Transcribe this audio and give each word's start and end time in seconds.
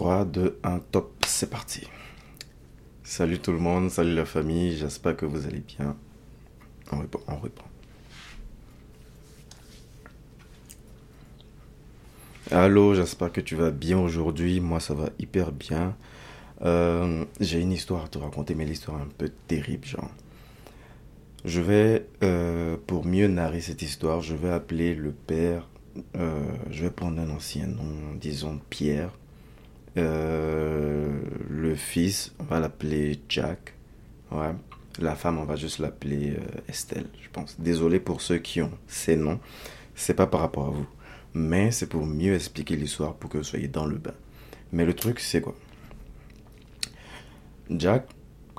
3, 0.00 0.24
2, 0.24 0.58
1, 0.62 0.78
top, 0.92 1.12
c'est 1.26 1.50
parti. 1.50 1.86
Salut 3.02 3.38
tout 3.38 3.52
le 3.52 3.58
monde, 3.58 3.90
salut 3.90 4.14
la 4.14 4.24
famille, 4.24 4.74
j'espère 4.74 5.14
que 5.14 5.26
vous 5.26 5.46
allez 5.46 5.60
bien. 5.60 5.94
On 6.90 7.00
reprend, 7.00 7.20
on. 7.28 7.50
Allô, 12.50 12.94
j'espère 12.94 13.30
que 13.30 13.42
tu 13.42 13.56
vas 13.56 13.70
bien 13.70 13.98
aujourd'hui. 13.98 14.60
Moi, 14.60 14.80
ça 14.80 14.94
va 14.94 15.10
hyper 15.18 15.52
bien. 15.52 15.94
Euh, 16.62 17.26
j'ai 17.38 17.60
une 17.60 17.72
histoire 17.72 18.06
à 18.06 18.08
te 18.08 18.16
raconter, 18.16 18.54
mais 18.54 18.64
l'histoire 18.64 19.00
est 19.00 19.02
un 19.02 19.12
peu 19.18 19.28
terrible, 19.48 19.84
genre. 19.84 20.10
Je 21.44 21.60
vais, 21.60 22.06
euh, 22.22 22.78
pour 22.86 23.04
mieux 23.04 23.28
narrer 23.28 23.60
cette 23.60 23.82
histoire, 23.82 24.22
je 24.22 24.34
vais 24.34 24.50
appeler 24.50 24.94
le 24.94 25.12
père, 25.12 25.68
euh, 26.16 26.40
je 26.70 26.84
vais 26.84 26.90
prendre 26.90 27.20
un 27.20 27.28
ancien 27.28 27.66
nom, 27.66 28.14
disons 28.18 28.58
Pierre. 28.70 29.10
Le 29.96 31.74
fils, 31.76 32.32
on 32.38 32.44
va 32.44 32.60
l'appeler 32.60 33.20
Jack. 33.28 33.74
Ouais. 34.30 34.52
La 34.98 35.14
femme, 35.14 35.38
on 35.38 35.44
va 35.44 35.56
juste 35.56 35.78
l'appeler 35.78 36.36
Estelle, 36.68 37.06
je 37.22 37.28
pense. 37.30 37.60
Désolé 37.60 38.00
pour 38.00 38.20
ceux 38.20 38.38
qui 38.38 38.60
ont 38.60 38.72
ces 38.86 39.16
noms. 39.16 39.40
C'est 39.94 40.14
pas 40.14 40.26
par 40.26 40.40
rapport 40.40 40.66
à 40.66 40.70
vous. 40.70 40.86
Mais 41.34 41.70
c'est 41.70 41.86
pour 41.86 42.06
mieux 42.06 42.34
expliquer 42.34 42.76
l'histoire 42.76 43.14
pour 43.14 43.30
que 43.30 43.38
vous 43.38 43.44
soyez 43.44 43.68
dans 43.68 43.86
le 43.86 43.96
bain. 43.96 44.14
Mais 44.72 44.84
le 44.84 44.94
truc, 44.94 45.20
c'est 45.20 45.40
quoi? 45.40 45.54
Jack, 47.70 48.08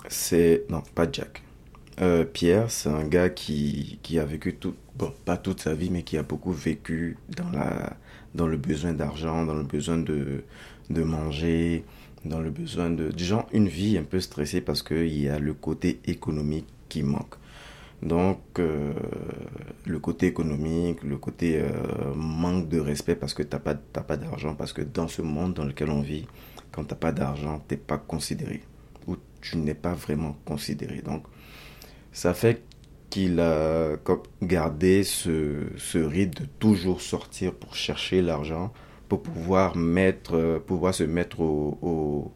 c'est... 0.07 0.66
Non, 0.70 0.82
pas 0.95 1.07
Jack. 1.12 1.43
Euh, 1.99 2.23
Pierre, 2.23 2.71
c'est 2.71 2.90
un 2.90 3.04
gars 3.04 3.29
qui, 3.29 3.99
qui, 4.04 4.20
a 4.20 4.26
vécu 4.26 4.55
tout... 4.55 4.76
Bon, 4.95 5.13
pas 5.26 5.38
toute 5.38 5.62
sa 5.62 5.73
vie, 5.73 5.90
mais 5.90 6.04
qui 6.04 6.18
a 6.18 6.23
beaucoup 6.23 6.51
vécu 6.54 7.18
dans, 7.29 7.49
la, 7.49 7.98
dans 8.35 8.48
le 8.48 8.57
besoin 8.57 8.93
d'argent, 8.93 9.45
dans 9.45 9.54
le 9.54 9.63
besoin 9.63 9.98
de, 9.98 10.43
de 10.91 11.03
manger, 11.03 11.84
dans 12.25 12.39
le 12.39 12.49
besoin 12.49 12.89
de... 12.89 13.11
Genre, 13.17 13.47
une 13.51 13.67
vie 13.67 13.97
un 13.97 14.03
peu 14.03 14.20
stressée 14.20 14.61
parce 14.61 14.84
qu'il 14.84 15.17
y 15.17 15.29
a 15.29 15.39
le 15.39 15.53
côté 15.53 15.99
économique 16.05 16.67
qui 16.89 17.03
manque. 17.03 17.35
Donc, 18.01 18.39
euh, 18.57 18.93
le 19.85 19.99
côté 19.99 20.27
économique, 20.27 21.03
le 21.03 21.17
côté 21.17 21.59
euh, 21.61 21.70
manque 22.15 22.67
de 22.67 22.79
respect 22.79 23.15
parce 23.15 23.33
que 23.33 23.43
tu 23.43 23.55
n'as 23.55 23.59
pas, 23.59 23.75
pas 23.75 24.17
d'argent, 24.17 24.55
parce 24.55 24.73
que 24.73 24.81
dans 24.81 25.07
ce 25.07 25.21
monde 25.21 25.53
dans 25.53 25.65
lequel 25.65 25.89
on 25.89 26.01
vit, 26.01 26.25
quand 26.71 26.83
tu 26.83 26.89
n'as 26.89 26.98
pas 26.98 27.11
d'argent, 27.11 27.61
tu 27.67 27.76
n'es 27.76 27.79
pas 27.79 27.99
considéré, 27.99 28.61
ou 29.07 29.17
tu 29.39 29.57
n'es 29.57 29.76
pas 29.76 29.93
vraiment 29.93 30.35
considéré. 30.45 31.01
Donc, 31.01 31.26
ça 32.11 32.33
fait 32.33 32.63
qu'il 33.11 33.39
a 33.39 33.98
gardé 34.41 35.03
ce, 35.03 35.67
ce 35.77 35.98
rythme 35.99 36.43
de 36.43 36.49
toujours 36.59 37.01
sortir 37.01 37.53
pour 37.53 37.76
chercher 37.76 38.21
l'argent, 38.23 38.73
pour 39.12 39.23
pouvoir, 39.23 39.76
mettre, 39.76 40.59
pouvoir 40.65 40.93
se 40.93 41.04
mettre 41.04 41.41
au 41.41 42.31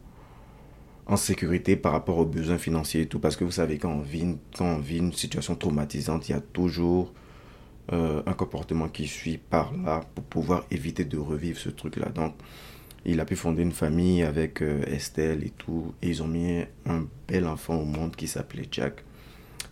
en 1.06 1.16
sécurité 1.16 1.76
par 1.76 1.92
rapport 1.92 2.18
aux 2.18 2.24
besoins 2.24 2.58
financiers 2.58 3.02
et 3.02 3.06
tout. 3.06 3.20
Parce 3.20 3.36
que 3.36 3.44
vous 3.44 3.52
savez, 3.52 3.78
quand 3.78 3.92
on 3.92 4.00
vit 4.00 4.36
quand 4.56 4.80
une 4.90 5.12
situation 5.12 5.54
traumatisante, 5.54 6.28
il 6.28 6.32
y 6.32 6.34
a 6.34 6.40
toujours 6.40 7.12
euh, 7.92 8.22
un 8.26 8.32
comportement 8.32 8.88
qui 8.88 9.06
suit 9.06 9.38
par 9.38 9.72
là 9.76 10.00
pour 10.14 10.24
pouvoir 10.24 10.66
éviter 10.70 11.04
de 11.04 11.16
revivre 11.16 11.58
ce 11.58 11.68
truc-là. 11.68 12.08
Donc, 12.08 12.34
il 13.04 13.20
a 13.20 13.24
pu 13.24 13.36
fonder 13.36 13.62
une 13.62 13.72
famille 13.72 14.24
avec 14.24 14.62
euh, 14.62 14.82
Estelle 14.86 15.44
et 15.44 15.50
tout. 15.56 15.94
Et 16.02 16.08
ils 16.08 16.22
ont 16.22 16.28
mis 16.28 16.64
un 16.86 17.06
bel 17.28 17.46
enfant 17.46 17.76
au 17.76 17.84
monde 17.84 18.16
qui 18.16 18.26
s'appelait 18.26 18.68
Jack. 18.70 19.04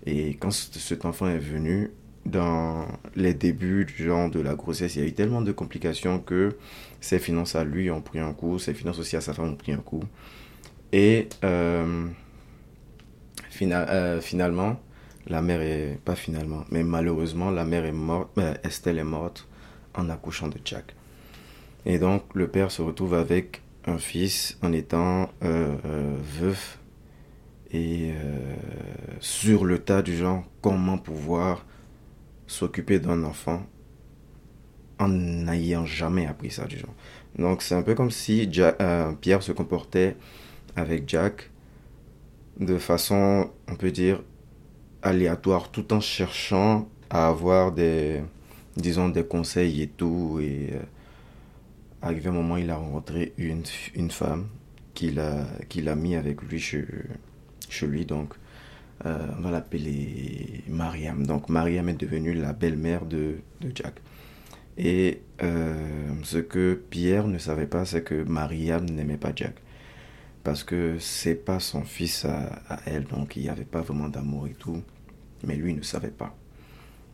Et 0.07 0.37
quand 0.37 0.53
cet 0.53 1.05
enfant 1.05 1.27
est 1.27 1.39
venu, 1.39 1.91
dans 2.27 2.87
les 3.17 3.35
débuts 3.35 3.85
du 3.85 4.05
genre 4.05 4.31
de 4.31 4.41
la 4.41 4.55
grossesse, 4.55 4.97
il 4.97 5.03
y 5.03 5.05
a 5.05 5.09
eu 5.09 5.13
tellement 5.13 5.43
de 5.43 5.53
complications 5.53 6.19
que 6.19 6.57
ses 7.01 7.19
finances 7.19 7.55
à 7.55 7.65
lui 7.65 7.91
ont 7.91 8.01
pris 8.01 8.19
un 8.19 8.33
coup, 8.33 8.59
ses 8.59 8.75
finances 8.75 8.99
aussi 8.99 9.17
à 9.17 9.21
sa 9.21 9.35
femme 9.35 9.51
ont 9.51 9.57
pris 9.57 9.73
un 9.73 9.79
coup. 9.79 10.03
Et 10.93 11.29
euh, 11.45 12.07
euh, 13.63 14.21
finalement, 14.21 14.81
la 15.27 15.43
mère 15.43 15.61
est, 15.61 15.99
pas 16.05 16.15
finalement, 16.15 16.65
mais 16.71 16.83
malheureusement, 16.83 17.51
la 17.51 17.65
mère 17.65 17.85
est 17.85 17.93
morte, 17.93 18.31
euh, 18.39 18.55
Estelle 18.63 18.99
est 18.99 19.05
morte 19.05 19.47
en 19.95 20.09
accouchant 20.09 20.49
de 20.49 20.59
Jack. 20.65 20.95
Et 21.85 21.99
donc, 21.99 22.23
le 22.35 22.49
père 22.49 22.71
se 22.71 22.81
retrouve 22.81 23.15
avec 23.15 23.61
un 23.87 23.99
fils 23.99 24.57
en 24.63 24.73
étant 24.73 25.29
veuf 25.43 26.79
et 27.71 28.13
sur 29.21 29.67
le 29.67 29.79
tas 29.79 30.01
du 30.01 30.17
genre, 30.17 30.45
comment 30.63 30.97
pouvoir 30.97 31.67
s'occuper 32.47 32.99
d'un 32.99 33.23
enfant 33.25 33.63
en 34.99 35.09
n'ayant 35.09 35.87
jamais 35.87 36.27
appris 36.27 36.51
ça 36.51 36.67
du 36.67 36.79
genre. 36.79 36.95
Donc, 37.39 37.63
c'est 37.63 37.75
un 37.75 37.83
peu 37.83 37.95
comme 37.95 38.11
si 38.11 38.49
Pierre 39.21 39.43
se 39.43 39.53
comportait 39.53 40.17
avec 40.77 41.09
Jack 41.09 41.51
de 42.61 42.79
façon, 42.79 43.51
on 43.69 43.75
peut 43.75 43.91
dire, 43.91 44.23
aléatoire, 45.03 45.71
tout 45.71 45.93
en 45.93 46.01
cherchant 46.01 46.89
à 47.11 47.29
avoir 47.29 47.73
des, 47.73 48.23
disons, 48.77 49.09
des 49.09 49.25
conseils 49.25 49.83
et 49.83 49.89
tout. 49.89 50.39
Et 50.41 50.71
euh, 50.73 50.83
arrivé 52.03 52.29
un 52.29 52.33
moment, 52.33 52.57
il 52.57 52.71
a 52.71 52.77
rencontré 52.77 53.33
une, 53.37 53.65
une 53.95 54.11
femme 54.11 54.47
qu'il 54.95 55.19
a, 55.19 55.47
qu'il 55.69 55.89
a 55.89 55.97
mis 55.97 56.15
avec 56.15 56.43
lui 56.43 56.61
chez, 56.61 56.87
chez 57.69 57.87
lui. 57.87 58.07
Donc, 58.07 58.35
euh, 59.07 59.27
on 59.39 59.43
va 59.43 59.51
l'appeler 59.51 60.63
Mariam. 60.69 61.27
Donc, 61.27 61.49
Mariam 61.49 61.89
est 61.89 62.01
devenue 62.01 62.35
la 62.35 62.53
belle-mère 62.53 63.05
de, 63.07 63.37
de, 63.61 63.71
Jack. 63.75 64.01
Et 64.79 65.23
euh, 65.43 66.09
ce 66.23 66.39
que 66.39 66.75
Pierre 66.91 67.27
ne 67.29 67.39
savait 67.39 67.67
pas, 67.67 67.85
c'est 67.85 68.03
que 68.03 68.23
Mariam 68.23 68.85
n'aimait 68.85 69.17
pas 69.17 69.33
Jack 69.35 69.55
parce 70.45 70.63
que 70.63 70.99
c'est 71.01 71.35
pas 71.35 71.59
son 71.59 71.83
fils 71.83 72.27
à, 72.27 72.63
elle, 72.85 73.05
donc 73.05 73.35
il 73.37 73.43
n'y 73.43 73.49
avait 73.49 73.65
pas 73.65 73.81
vraiment 73.81 74.09
d'amour 74.09 74.47
et 74.47 74.53
tout. 74.53 74.83
Mais 75.43 75.57
lui 75.57 75.75
ne 75.75 75.83
savait 75.83 76.09
pas. 76.09 76.37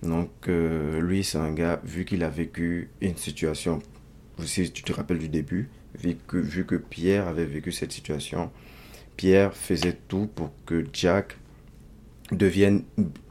Donc 0.02 0.30
euh, 0.48 1.00
lui, 1.00 1.24
c'est 1.24 1.38
un 1.38 1.52
gars, 1.52 1.80
vu 1.84 2.04
qu'il 2.04 2.24
a 2.24 2.28
vécu 2.28 2.90
une 3.00 3.16
situation, 3.16 3.78
si 4.44 4.70
tu 4.72 4.82
te 4.82 4.92
rappelles 4.92 5.18
du 5.18 5.28
début, 5.28 5.70
vu 5.94 6.16
que, 6.26 6.36
vu 6.36 6.66
que 6.66 6.74
Pierre 6.74 7.28
avait 7.28 7.46
vécu 7.46 7.70
cette 7.70 7.92
situation, 7.92 8.50
Pierre 9.16 9.54
faisait 9.54 9.98
tout 10.08 10.28
pour 10.34 10.52
que 10.66 10.84
Jack 10.92 11.36
devienne, 12.32 12.82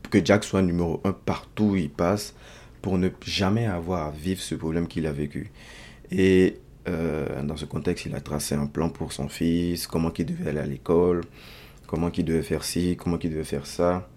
que 0.10 0.24
Jack 0.24 0.44
soit 0.44 0.62
numéro 0.62 1.02
un 1.04 1.14
partout 1.14 1.72
où 1.72 1.76
il 1.76 1.90
passe, 1.90 2.36
pour 2.82 2.98
ne 2.98 3.10
jamais 3.26 3.66
avoir 3.66 4.08
à 4.08 4.12
vivre 4.12 4.42
ce 4.42 4.56
problème 4.56 4.88
qu'il 4.88 5.06
a 5.06 5.12
vécu. 5.12 5.52
Et 6.12 6.58
euh, 6.88 7.44
dans 7.44 7.58
ce 7.58 7.66
contexte, 7.66 8.06
il 8.06 8.16
a 8.16 8.22
tracé 8.22 8.56
un 8.56 8.68
plan 8.68 8.90
pour 8.90 9.12
son 9.14 9.28
fils, 9.28 9.86
comment 9.88 10.12
il 10.18 10.26
devait 10.26 10.50
aller 10.50 10.60
à 10.60 10.66
l'école, 10.66 11.22
comment 11.88 12.12
il 12.12 12.26
devait 12.26 12.42
faire 12.42 12.64
ci, 12.64 12.96
comment 12.98 13.20
il 13.22 13.30
devait 13.30 13.44
faire 13.44 13.66
ça. 13.66 14.10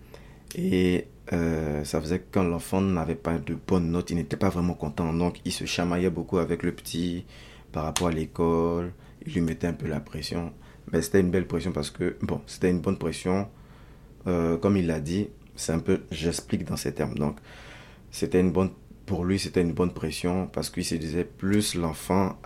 Et 0.54 1.06
euh, 1.32 1.84
ça 1.84 2.00
faisait 2.00 2.18
que 2.20 2.26
quand 2.30 2.44
l'enfant 2.44 2.80
n'avait 2.80 3.14
pas 3.14 3.38
de 3.38 3.54
bonnes 3.54 3.90
notes, 3.90 4.10
il 4.10 4.16
n'était 4.16 4.36
pas 4.36 4.48
vraiment 4.48 4.74
content. 4.74 5.12
Donc 5.12 5.40
il 5.44 5.52
se 5.52 5.64
chamaillait 5.64 6.10
beaucoup 6.10 6.38
avec 6.38 6.62
le 6.62 6.72
petit 6.72 7.24
par 7.72 7.84
rapport 7.84 8.08
à 8.08 8.12
l'école. 8.12 8.92
Il 9.26 9.34
lui 9.34 9.40
mettait 9.40 9.66
un 9.66 9.72
peu 9.72 9.88
la 9.88 10.00
pression. 10.00 10.52
Mais 10.92 11.00
c'était 11.02 11.20
une 11.20 11.30
belle 11.30 11.46
pression 11.46 11.72
parce 11.72 11.90
que, 11.90 12.16
bon, 12.22 12.40
c'était 12.46 12.70
une 12.70 12.80
bonne 12.80 12.98
pression. 12.98 13.48
Euh, 14.26 14.56
comme 14.56 14.76
il 14.76 14.86
l'a 14.86 15.00
dit, 15.00 15.28
c'est 15.56 15.72
un 15.72 15.78
peu, 15.78 16.02
j'explique 16.10 16.64
dans 16.64 16.76
ces 16.76 16.92
termes. 16.92 17.14
Donc, 17.14 17.36
c'était 18.10 18.40
une 18.40 18.52
bonne 18.52 18.70
pour 19.06 19.24
lui, 19.24 19.38
c'était 19.38 19.62
une 19.62 19.72
bonne 19.72 19.92
pression 19.92 20.46
parce 20.46 20.70
qu'il 20.70 20.84
se 20.84 20.94
disait 20.94 21.24
plus 21.24 21.74
l'enfant, 21.74 22.38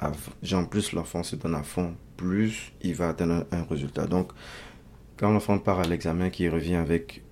genre 0.43 0.69
plus 0.69 0.93
l'enfant 0.93 1.23
se 1.23 1.37
donne 1.37 1.55
à 1.55 1.63
fond, 1.63 1.95
plus 2.17 2.73
il 2.83 2.95
va 2.95 3.11
atteindre 3.11 3.47
un, 3.53 3.63
résultat. 3.65 4.07
Donc, 4.07 4.33
quand 5.17 5.31
l'enfant 5.31 5.59
part 5.59 5.81
à 5.81 5.85
l'examen, 5.85 6.31
qui 6.31 6.49
revient 6.49 6.77
avec 6.77 7.23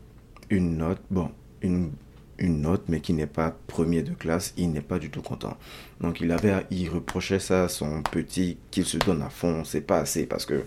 une 0.50 0.76
note, 0.76 1.00
bon, 1.10 1.30
une, 1.62 1.90
une 2.38 2.60
note, 2.60 2.84
mais 2.88 3.00
qui 3.00 3.12
n'est 3.12 3.26
pas 3.26 3.56
premier 3.66 4.02
de 4.02 4.12
classe, 4.12 4.52
il 4.56 4.70
n'est 4.72 4.80
pas 4.80 4.98
du 4.98 5.10
tout 5.10 5.22
content. 5.22 5.56
Donc, 6.00 6.20
il 6.20 6.30
avait, 6.30 6.66
il 6.70 6.88
reprochait 6.88 7.40
ça 7.40 7.64
à 7.64 7.68
son 7.68 8.02
petit 8.02 8.58
qu'il 8.70 8.84
se 8.84 8.98
donne 8.98 9.22
à 9.22 9.30
fond, 9.30 9.64
c'est 9.64 9.80
pas 9.80 9.98
assez 9.98 10.26
parce 10.26 10.46
que 10.46 10.64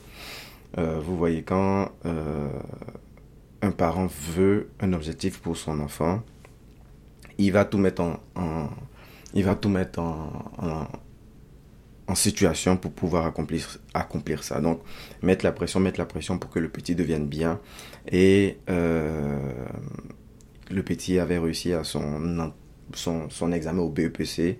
euh, 0.77 1.00
vous 1.00 1.15
voyez 1.18 1.44
quand 1.44 1.89
euh, 2.06 2.50
un 3.62 3.71
parent 3.71 4.07
veut 4.07 4.69
un 4.80 4.94
objectif 4.94 5.39
pour 5.39 5.57
son 5.57 5.80
enfant 5.80 6.24
il 7.38 7.51
va 7.51 7.65
tout 7.65 7.77
mettre 7.77 8.01
en, 8.01 8.69
il 9.33 9.44
va 9.44 9.56
tout 9.56 9.69
mettre 9.69 10.00
en, 10.00 10.88
en, 12.07 12.15
situation 12.15 12.77
pour 12.77 12.94
pouvoir 12.94 13.25
accomplir, 13.25 13.77
accomplir 13.94 14.44
ça. 14.44 14.62
Donc, 14.62 14.81
mettre 15.21 15.45
la 15.45 15.51
pression, 15.51 15.80
mettre 15.80 16.00
la 16.00 16.06
pression 16.06 16.39
pour 16.39 16.50
que 16.50 16.59
le 16.59 16.69
petit 16.69 16.95
devienne 16.95 17.27
bien. 17.27 17.59
Et 18.12 18.57
euh, 18.69 19.65
le 20.71 20.83
petit 20.83 21.19
avait 21.19 21.38
réussi 21.38 21.74
à 21.74 21.83
son, 21.83 22.54
examen 23.51 23.81
au 23.81 23.89
BEPC. 23.89 24.57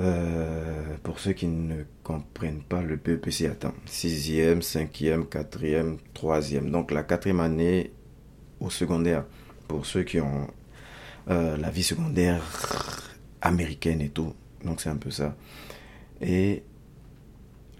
Euh, 0.00 0.96
pour 1.02 1.18
ceux 1.18 1.32
qui 1.32 1.46
ne 1.46 1.82
comprennent 2.02 2.62
pas, 2.62 2.82
le 2.82 2.96
BEPC 2.96 3.46
attend 3.46 3.74
6e, 3.86 4.60
5e, 4.60 5.28
4e, 5.28 5.98
3e. 6.14 6.70
Donc 6.70 6.90
la 6.90 7.02
quatrième 7.02 7.40
année 7.40 7.92
au 8.60 8.70
secondaire, 8.70 9.24
pour 9.68 9.86
ceux 9.86 10.02
qui 10.02 10.20
ont 10.20 10.46
euh, 11.30 11.56
la 11.56 11.70
vie 11.70 11.82
secondaire 11.82 12.42
américaine 13.40 14.00
et 14.00 14.08
tout. 14.08 14.34
Donc 14.64 14.80
c'est 14.80 14.90
un 14.90 14.96
peu 14.96 15.10
ça. 15.10 15.36
Et 16.20 16.62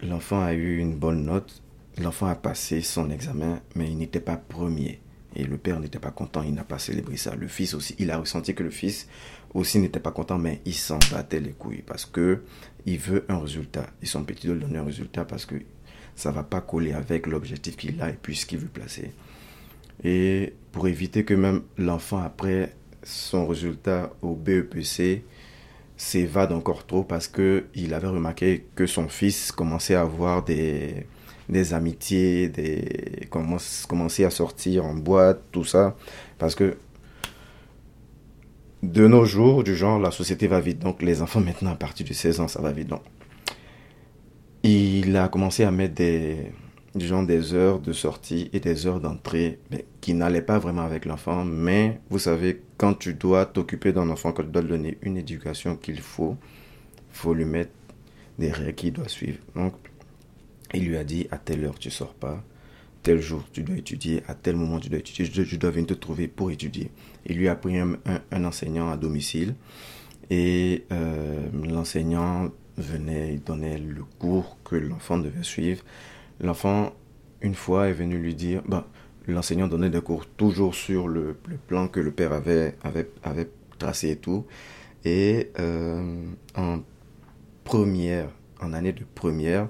l'enfant 0.01 0.41
a 0.41 0.53
eu 0.53 0.77
une 0.77 0.95
bonne 0.95 1.25
note, 1.25 1.61
l'enfant 1.97 2.27
a 2.27 2.35
passé 2.35 2.81
son 2.81 3.09
examen, 3.09 3.61
mais 3.75 3.89
il 3.89 3.97
n'était 3.97 4.19
pas 4.19 4.37
premier. 4.37 4.99
Et 5.35 5.45
le 5.45 5.57
père 5.57 5.79
n'était 5.79 5.99
pas 5.99 6.11
content, 6.11 6.43
il 6.43 6.53
n'a 6.53 6.63
pas 6.63 6.77
célébré 6.77 7.17
ça. 7.17 7.35
Le 7.35 7.47
fils 7.47 7.73
aussi, 7.73 7.95
il 7.97 8.11
a 8.11 8.17
ressenti 8.17 8.53
que 8.53 8.63
le 8.63 8.69
fils 8.69 9.07
aussi 9.53 9.79
n'était 9.79 9.99
pas 9.99 10.11
content, 10.11 10.37
mais 10.37 10.61
il 10.65 10.73
s'en 10.73 10.99
battait 11.11 11.39
les 11.39 11.51
couilles 11.51 11.83
parce 11.85 12.05
que 12.05 12.43
il 12.85 12.97
veut 12.97 13.25
un 13.29 13.39
résultat. 13.39 13.87
Et 14.01 14.05
son 14.05 14.23
petit 14.23 14.47
doit 14.47 14.55
donner 14.55 14.79
un 14.79 14.85
résultat 14.85 15.25
parce 15.25 15.45
que 15.45 15.55
ça 16.15 16.31
va 16.31 16.43
pas 16.43 16.61
coller 16.61 16.93
avec 16.93 17.27
l'objectif 17.27 17.75
qu'il 17.77 18.01
a 18.01 18.09
et 18.09 18.17
puis 18.21 18.35
ce 18.35 18.45
qu'il 18.45 18.59
veut 18.59 18.67
placer. 18.67 19.11
Et 20.03 20.53
pour 20.71 20.87
éviter 20.87 21.23
que 21.23 21.33
même 21.33 21.61
l'enfant, 21.77 22.19
après 22.19 22.75
son 23.03 23.47
résultat 23.47 24.11
au 24.21 24.35
BEPC, 24.35 25.23
s'évade 25.97 26.51
encore 26.51 26.85
trop 26.85 27.03
parce 27.03 27.27
qu'il 27.27 27.93
avait 27.93 28.07
remarqué 28.07 28.65
que 28.75 28.85
son 28.85 29.07
fils 29.07 29.51
commençait 29.51 29.95
à 29.95 30.01
avoir 30.01 30.43
des, 30.43 31.05
des 31.49 31.73
amitiés, 31.73 32.49
des, 32.49 33.27
commençait 33.29 34.25
à 34.25 34.29
sortir 34.29 34.85
en 34.85 34.95
boîte, 34.95 35.41
tout 35.51 35.63
ça. 35.63 35.95
Parce 36.37 36.55
que 36.55 36.77
de 38.83 39.07
nos 39.07 39.23
jours, 39.23 39.63
du 39.63 39.75
genre, 39.75 39.97
la 39.97 40.11
société 40.11 40.47
va 40.47 40.59
vite. 40.59 40.79
Donc, 40.79 41.01
les 41.01 41.21
enfants, 41.21 41.39
maintenant, 41.39 41.71
à 41.71 41.75
partir 41.75 42.05
de 42.05 42.13
16 42.13 42.41
ans, 42.41 42.47
ça 42.49 42.61
va 42.61 42.73
vite. 42.73 42.89
Donc, 42.89 43.01
il 44.61 45.15
a 45.15 45.29
commencé 45.29 45.63
à 45.63 45.71
mettre 45.71 45.95
des, 45.95 46.51
du 46.93 47.07
genre, 47.07 47.25
des 47.25 47.53
heures 47.53 47.79
de 47.79 47.93
sortie 47.93 48.49
et 48.51 48.59
des 48.59 48.85
heures 48.85 48.99
d'entrée 48.99 49.59
mais 49.71 49.85
qui 50.01 50.13
n'allaient 50.13 50.41
pas 50.41 50.59
vraiment 50.59 50.81
avec 50.81 51.05
l'enfant. 51.05 51.45
Mais, 51.45 52.01
vous 52.09 52.19
savez, 52.19 52.61
quand 52.77 52.93
tu 52.93 53.13
dois 53.13 53.45
t'occuper 53.45 53.93
d'un 53.93 54.09
enfant, 54.09 54.33
quand 54.33 54.43
tu 54.43 54.49
dois 54.49 54.61
lui 54.61 54.69
donner 54.69 54.97
une 55.01 55.17
éducation 55.17 55.77
qu'il 55.77 56.01
faut, 56.01 56.35
faut 57.09 57.33
lui 57.33 57.45
mettre 57.45 57.71
des 58.37 58.51
règles 58.51 58.73
qu'il 58.73 58.93
doit 58.93 59.07
suivre. 59.07 59.39
Donc, 59.55 59.73
il 60.73 60.85
lui 60.87 60.97
a 60.97 61.05
dit, 61.05 61.27
à 61.31 61.37
telle 61.37 61.63
heure, 61.63 61.79
tu 61.79 61.89
sors 61.89 62.13
pas 62.13 62.43
tel 63.03 63.21
jour 63.21 63.43
tu 63.51 63.63
dois 63.63 63.77
étudier, 63.77 64.23
à 64.27 64.33
tel 64.33 64.55
moment 64.55 64.79
tu 64.79 64.89
dois 64.89 64.99
étudier, 64.99 65.25
je 65.25 65.57
dois, 65.57 65.71
venir 65.71 65.87
te 65.87 65.93
trouver 65.93 66.27
pour 66.27 66.49
étudier. 66.49 66.89
Il 67.25 67.37
lui 67.37 67.47
a 67.49 67.55
pris 67.55 67.77
un, 67.77 67.97
enseignant 68.31 68.89
à 68.89 68.97
domicile 68.97 69.55
et 70.29 70.85
euh, 70.91 71.47
l'enseignant 71.67 72.49
venait, 72.77 73.33
il 73.35 73.43
donnait 73.43 73.77
le 73.77 74.03
cours 74.19 74.57
que 74.63 74.75
l'enfant 74.75 75.17
devait 75.17 75.43
suivre. 75.43 75.83
L'enfant, 76.39 76.93
une 77.41 77.53
fois, 77.53 77.89
est 77.89 77.93
venu 77.93 78.17
lui 78.17 78.33
dire, 78.33 78.63
ben, 78.67 78.85
l'enseignant 79.27 79.67
donnait 79.67 79.89
des 79.89 80.01
cours 80.01 80.25
toujours 80.25 80.73
sur 80.73 81.07
le, 81.07 81.35
plan 81.67 81.87
que 81.87 81.99
le 81.99 82.11
père 82.11 82.33
avait, 82.33 82.75
avait, 82.81 83.09
avait 83.21 83.49
tracé 83.77 84.11
et 84.11 84.15
tout. 84.15 84.45
Et 85.05 85.51
euh, 85.59 86.25
en 86.55 86.79
première, 87.63 88.29
en 88.61 88.73
année 88.73 88.93
de 88.93 89.03
première, 89.13 89.67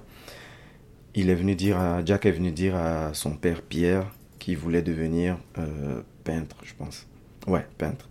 il 1.16 1.30
est 1.30 1.36
venu 1.36 1.56
dire 1.56 1.78
à, 1.78 2.04
Jack 2.04 2.26
est 2.26 2.32
venu 2.32 2.52
dire 2.52 2.76
à 2.76 3.14
son 3.14 3.36
père 3.36 3.62
Pierre 3.62 4.12
qu'il 4.40 4.58
voulait 4.58 4.82
devenir 4.82 5.38
euh, 5.58 6.02
peintre, 6.24 6.58
je 6.64 6.74
pense. 6.74 7.08
Ouais, 7.48 7.66
peintre. 7.78 8.10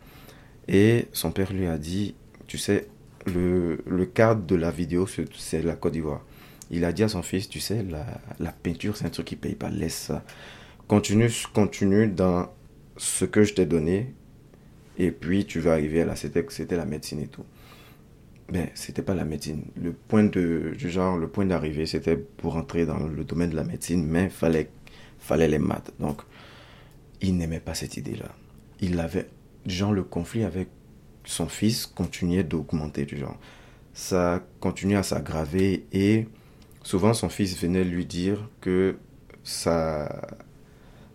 Et 0.69 1.09
son 1.13 1.33
père 1.33 1.53
lui 1.53 1.67
a 1.67 1.79
dit, 1.79 2.15
tu 2.47 2.59
sais, 2.59 2.89
le, 3.27 3.83
le 3.87 4.07
cadre 4.07 4.47
de 4.47 4.55
la 4.55 4.71
vidéo, 4.71 5.07
c'est 5.07 5.63
la 5.63 5.75
Côte 5.75 5.93
d'Ivoire. 5.93 6.23
Il 6.71 6.85
a 6.85 6.93
dit 6.93 7.03
à 7.03 7.09
son 7.09 7.23
fils, 7.23 7.49
tu 7.49 7.61
sais, 7.61 7.83
la, 7.83 8.07
la 8.39 8.53
peinture, 8.53 8.97
c'est 8.97 9.05
un 9.05 9.11
truc 9.11 9.27
qui 9.27 9.37
paye 9.37 9.55
pas, 9.55 9.69
laisse 9.69 9.95
ça. 9.95 10.25
Continue, 10.89 11.31
continue 11.53 12.07
dans 12.07 12.51
ce 12.97 13.25
que 13.25 13.43
je 13.43 13.55
t'ai 13.55 13.67
donné, 13.67 14.15
et 14.99 15.11
puis 15.11 15.45
tu 15.45 15.61
vas 15.61 15.73
arriver 15.73 16.03
à 16.03 16.07
la, 16.07 16.17
c'était 16.17 16.77
la 16.77 16.85
médecine 16.85 17.21
et 17.21 17.27
tout 17.27 17.45
ben, 18.49 18.69
c'était 18.75 19.03
pas 19.03 19.15
la 19.15 19.25
médecine. 19.25 19.65
Le 19.81 19.93
point 19.93 20.25
de, 20.25 20.75
du 20.77 20.91
genre, 20.91 21.17
le 21.17 21.29
point 21.29 21.47
d'arrivée, 21.47 21.87
c'était 21.87 22.17
pour 22.17 22.57
entrer 22.57 22.87
dans 22.87 22.99
le 22.99 23.25
domaine 23.25 23.51
de 23.51 23.57
la 23.57 23.65
médecine, 23.65 24.05
mais 24.07 24.29
fallait, 24.29 24.71
fallait 25.19 25.49
les 25.49 25.59
maths. 25.59 25.93
Donc, 26.01 26.23
il 27.21 27.37
n'aimait 27.37 27.61
pas 27.61 27.75
cette 27.75 27.97
idée-là. 27.97 28.29
Il 28.81 28.99
avait, 29.01 29.29
genre, 29.67 29.93
le 29.93 30.03
conflit 30.03 30.45
avec 30.45 30.69
son 31.25 31.49
fils 31.49 31.87
continuait 31.87 32.45
d'augmenter, 32.45 33.05
du 33.05 33.17
genre. 33.17 33.39
Ça 33.95 34.43
continuait 34.61 34.97
à 34.97 35.03
s'aggraver 35.03 35.87
et 35.93 36.27
souvent 36.83 37.15
son 37.15 37.29
fils 37.29 37.61
venait 37.61 37.85
lui 37.85 38.07
dire 38.07 38.49
que 38.61 38.97
sa, 39.45 40.37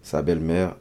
sa 0.02 0.22
belle-mère 0.22 0.76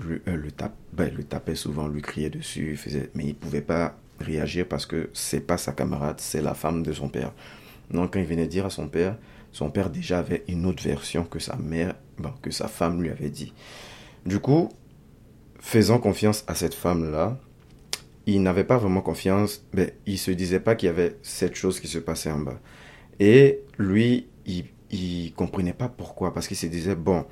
euh, 0.00 0.18
le, 0.26 0.48
ben, 0.92 1.14
le 1.14 1.24
tapait 1.24 1.54
souvent, 1.54 1.88
lui 1.88 2.02
criait 2.02 2.30
dessus, 2.30 2.76
faisait, 2.76 3.10
mais 3.14 3.26
il 3.26 3.34
pouvait 3.34 3.60
pas 3.60 3.96
réagir 4.22 4.66
parce 4.68 4.86
que 4.86 5.10
c'est 5.12 5.40
pas 5.40 5.58
sa 5.58 5.72
camarade, 5.72 6.16
c'est 6.18 6.42
la 6.42 6.54
femme 6.54 6.82
de 6.82 6.92
son 6.92 7.08
père. 7.08 7.32
Donc 7.90 8.14
quand 8.14 8.20
il 8.20 8.26
venait 8.26 8.46
dire 8.46 8.66
à 8.66 8.70
son 8.70 8.88
père, 8.88 9.16
son 9.52 9.70
père 9.70 9.90
déjà 9.90 10.18
avait 10.20 10.44
une 10.48 10.66
autre 10.66 10.82
version 10.82 11.24
que 11.24 11.38
sa 11.38 11.56
mère, 11.56 11.94
que 12.40 12.50
sa 12.50 12.68
femme 12.68 13.02
lui 13.02 13.10
avait 13.10 13.30
dit. 13.30 13.52
Du 14.24 14.38
coup, 14.38 14.70
faisant 15.60 15.98
confiance 15.98 16.44
à 16.46 16.54
cette 16.54 16.74
femme-là, 16.74 17.38
il 18.26 18.42
n'avait 18.42 18.64
pas 18.64 18.78
vraiment 18.78 19.00
confiance, 19.00 19.64
mais 19.72 19.94
il 20.06 20.18
se 20.18 20.30
disait 20.30 20.60
pas 20.60 20.74
qu'il 20.74 20.86
y 20.86 20.90
avait 20.90 21.16
cette 21.22 21.54
chose 21.54 21.80
qui 21.80 21.88
se 21.88 21.98
passait 21.98 22.30
en 22.30 22.38
bas. 22.38 22.60
Et 23.20 23.60
lui, 23.78 24.28
il, 24.46 24.64
il 24.90 25.32
comprenait 25.34 25.72
pas 25.72 25.88
pourquoi, 25.88 26.32
parce 26.32 26.46
qu'il 26.46 26.56
se 26.56 26.66
disait, 26.66 26.94
bon, 26.94 27.24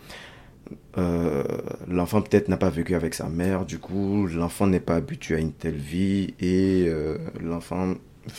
euh, 0.98 1.44
l'enfant 1.88 2.22
peut-être 2.22 2.48
n'a 2.48 2.56
pas 2.56 2.70
vécu 2.70 2.94
avec 2.94 3.14
sa 3.14 3.28
mère, 3.28 3.64
du 3.64 3.78
coup 3.78 4.26
l'enfant 4.26 4.66
n'est 4.66 4.80
pas 4.80 4.96
habitué 4.96 5.36
à 5.36 5.38
une 5.38 5.52
telle 5.52 5.76
vie 5.76 6.34
et 6.40 6.86
euh, 6.88 7.18
l'enfant 7.40 7.86
ne 7.86 7.94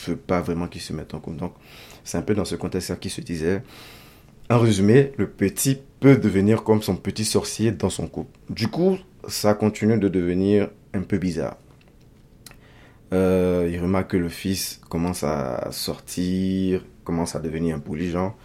veut 0.08 0.16
pas 0.16 0.42
vraiment 0.42 0.68
qu'il 0.68 0.82
se 0.82 0.94
mette 0.94 1.14
en 1.14 1.20
couple. 1.20 1.38
Donc 1.38 1.54
c'est 2.04 2.18
un 2.18 2.22
peu 2.22 2.34
dans 2.34 2.46
ce 2.46 2.56
contexte-là 2.56 2.96
qu'il 2.96 3.12
se 3.12 3.22
disait, 3.22 3.64
en 4.50 4.60
résumé, 4.60 5.14
le 5.18 5.28
petit 5.28 5.80
peut 6.00 6.18
devenir 6.18 6.64
comme 6.64 6.82
son 6.82 6.96
petit 6.98 7.26
sorcier 7.26 7.72
dans 7.72 7.90
son 7.90 8.08
couple. 8.08 8.38
Du 8.50 8.68
coup, 8.68 8.98
ça 9.28 9.54
continue 9.54 9.98
de 9.98 10.10
devenir 10.10 10.70
un 10.94 11.02
peu 11.02 11.18
bizarre. 11.18 11.58
Euh, 13.14 13.70
il 13.72 13.80
remarque 13.80 14.12
que 14.12 14.18
le 14.18 14.30
fils 14.30 14.82
commence 14.90 15.24
à 15.24 15.70
sortir, 15.72 16.84
commence 17.04 17.36
à 17.36 17.40
devenir 17.40 17.76
intelligent. 17.76 18.36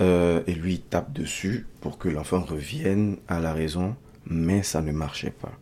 Euh, 0.00 0.42
et 0.46 0.54
lui, 0.54 0.74
il 0.74 0.80
tape 0.80 1.12
dessus 1.12 1.66
pour 1.80 1.98
que 1.98 2.08
l'enfant 2.08 2.40
revienne 2.40 3.16
à 3.28 3.40
la 3.40 3.52
raison, 3.52 3.96
mais 4.26 4.62
ça 4.62 4.82
ne 4.82 4.92
marchait 4.92 5.30
pas. 5.30 5.52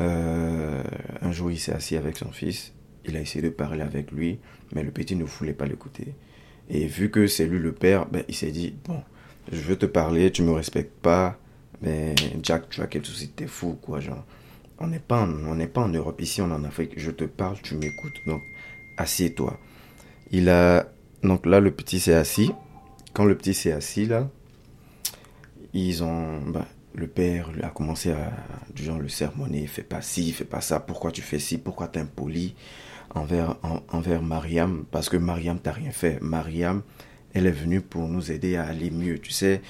Euh, 0.00 0.82
un 1.20 1.32
jour, 1.32 1.50
il 1.50 1.58
s'est 1.58 1.72
assis 1.72 1.96
avec 1.96 2.16
son 2.16 2.32
fils, 2.32 2.72
il 3.04 3.16
a 3.16 3.20
essayé 3.20 3.42
de 3.42 3.50
parler 3.50 3.82
avec 3.82 4.10
lui, 4.10 4.38
mais 4.74 4.82
le 4.82 4.90
petit 4.90 5.14
ne 5.14 5.24
voulait 5.24 5.52
pas 5.52 5.66
l'écouter. 5.66 6.14
Et 6.70 6.86
vu 6.86 7.10
que 7.10 7.26
c'est 7.26 7.46
lui 7.46 7.58
le 7.58 7.72
père, 7.72 8.06
ben, 8.06 8.24
il 8.28 8.34
s'est 8.34 8.50
dit, 8.50 8.74
bon, 8.84 9.02
je 9.52 9.60
veux 9.60 9.76
te 9.76 9.86
parler, 9.86 10.32
tu 10.32 10.42
me 10.42 10.52
respectes 10.52 10.98
pas, 11.02 11.38
mais 11.82 12.14
Jack, 12.42 12.70
tu 12.70 12.80
as 12.80 12.86
quel 12.86 13.04
souci, 13.04 13.28
t'es 13.28 13.46
fou, 13.46 13.78
quoi, 13.80 14.00
genre. 14.00 14.24
On 14.78 14.88
n'est 14.88 14.98
pas, 14.98 15.22
on 15.22 15.54
n'est 15.54 15.68
pas 15.68 15.82
en 15.82 15.88
Europe, 15.88 16.20
ici 16.20 16.42
on 16.42 16.48
est 16.48 16.54
en 16.54 16.64
Afrique, 16.64 16.94
je 16.96 17.10
te 17.10 17.24
parle, 17.24 17.56
tu 17.62 17.76
m'écoutes, 17.76 18.20
donc 18.26 18.42
assieds-toi. 18.96 19.58
Il 20.32 20.48
a, 20.48 20.88
donc 21.22 21.46
là, 21.46 21.60
le 21.60 21.70
petit 21.70 22.00
s'est 22.00 22.14
assis, 22.14 22.50
quand 23.14 23.24
le 23.24 23.36
petit 23.36 23.54
s'est 23.54 23.72
assis 23.72 24.04
là, 24.04 24.28
ils 25.72 26.04
ont, 26.04 26.42
bah, 26.42 26.66
le 26.94 27.06
père 27.06 27.50
a 27.62 27.68
commencé 27.68 28.12
à, 28.12 28.32
genre, 28.74 28.98
le 28.98 29.08
sermonner, 29.08 29.66
fais 29.66 29.82
pas 29.82 30.02
ci, 30.02 30.32
fais 30.32 30.44
pas 30.44 30.60
ça, 30.60 30.80
pourquoi 30.80 31.10
tu 31.10 31.22
fais 31.22 31.38
ci, 31.38 31.56
pourquoi 31.56 31.88
tu 31.88 31.98
es 31.98 32.02
impoli 32.02 32.54
envers, 33.14 33.56
envers 33.88 34.22
Mariam, 34.22 34.84
parce 34.90 35.08
que 35.08 35.16
Mariam 35.16 35.58
t'a 35.58 35.72
rien 35.72 35.90
fait. 35.92 36.20
Mariam, 36.20 36.82
elle 37.32 37.46
est 37.46 37.52
venue 37.52 37.80
pour 37.80 38.08
nous 38.08 38.30
aider 38.30 38.56
à 38.56 38.64
aller 38.64 38.90
mieux. 38.90 39.18
Tu 39.18 39.30
sais, 39.30 39.62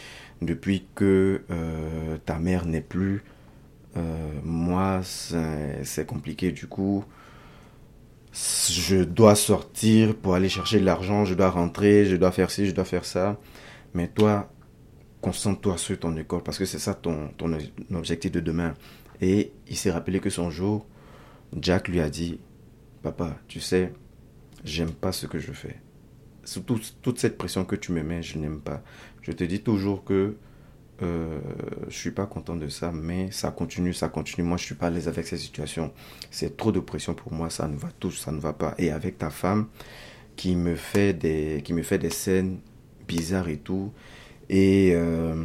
depuis 0.42 0.86
que 0.94 1.42
euh, 1.50 2.16
ta 2.24 2.38
mère 2.38 2.66
n'est 2.66 2.80
plus, 2.80 3.22
euh, 3.96 4.30
moi, 4.42 5.00
c'est 5.02 6.06
compliqué. 6.06 6.52
Du 6.52 6.66
coup, 6.66 7.04
je 8.34 9.04
dois 9.04 9.36
sortir 9.36 10.16
pour 10.16 10.34
aller 10.34 10.48
chercher 10.48 10.80
de 10.80 10.84
l'argent, 10.84 11.24
je 11.24 11.34
dois 11.34 11.50
rentrer, 11.50 12.04
je 12.04 12.16
dois 12.16 12.32
faire 12.32 12.50
ci, 12.50 12.66
je 12.66 12.72
dois 12.72 12.84
faire 12.84 13.04
ça. 13.04 13.38
Mais 13.94 14.08
toi, 14.08 14.50
concentre-toi 15.20 15.78
sur 15.78 15.98
ton 15.98 16.16
école 16.16 16.42
parce 16.42 16.58
que 16.58 16.64
c'est 16.64 16.78
ça 16.78 16.94
ton, 16.94 17.28
ton 17.38 17.56
objectif 17.94 18.32
de 18.32 18.40
demain. 18.40 18.74
Et 19.20 19.52
il 19.68 19.76
s'est 19.76 19.92
rappelé 19.92 20.18
que 20.18 20.30
son 20.30 20.50
jour, 20.50 20.86
Jack 21.56 21.88
lui 21.88 22.00
a 22.00 22.10
dit, 22.10 22.40
papa, 23.02 23.38
tu 23.46 23.60
sais, 23.60 23.92
j'aime 24.64 24.90
pas 24.90 25.12
ce 25.12 25.26
que 25.26 25.38
je 25.38 25.52
fais. 25.52 25.76
Surtout 26.44 26.80
toute 27.02 27.18
cette 27.20 27.38
pression 27.38 27.64
que 27.64 27.76
tu 27.76 27.92
me 27.92 28.02
mets, 28.02 28.22
je 28.22 28.38
n'aime 28.38 28.60
pas. 28.60 28.82
Je 29.22 29.30
te 29.32 29.44
dis 29.44 29.60
toujours 29.60 30.04
que 30.04 30.36
euh, 31.02 31.40
je 31.88 31.96
suis 31.96 32.12
pas 32.12 32.26
content 32.26 32.56
de 32.56 32.68
ça, 32.68 32.92
mais 32.92 33.30
ça 33.30 33.50
continue, 33.50 33.92
ça 33.92 34.08
continue. 34.08 34.46
Moi, 34.46 34.56
je 34.56 34.64
suis 34.64 34.74
pas 34.74 34.86
à 34.86 34.90
l'aise 34.90 35.08
avec 35.08 35.26
cette 35.26 35.40
situation. 35.40 35.92
C'est 36.30 36.56
trop 36.56 36.72
de 36.72 36.80
pression 36.80 37.14
pour 37.14 37.32
moi, 37.32 37.50
ça 37.50 37.66
ne 37.68 37.76
va 37.76 37.88
tout, 37.98 38.12
ça 38.12 38.30
ne 38.32 38.40
va 38.40 38.52
pas. 38.52 38.74
Et 38.78 38.90
avec 38.90 39.18
ta 39.18 39.30
femme 39.30 39.66
qui 40.36 40.56
me 40.56 40.76
fait 40.76 41.12
des, 41.12 41.62
qui 41.64 41.72
me 41.72 41.82
fait 41.82 41.98
des 41.98 42.10
scènes 42.10 42.58
bizarres 43.06 43.48
et 43.48 43.58
tout, 43.58 43.92
et 44.48 44.92
euh, 44.94 45.44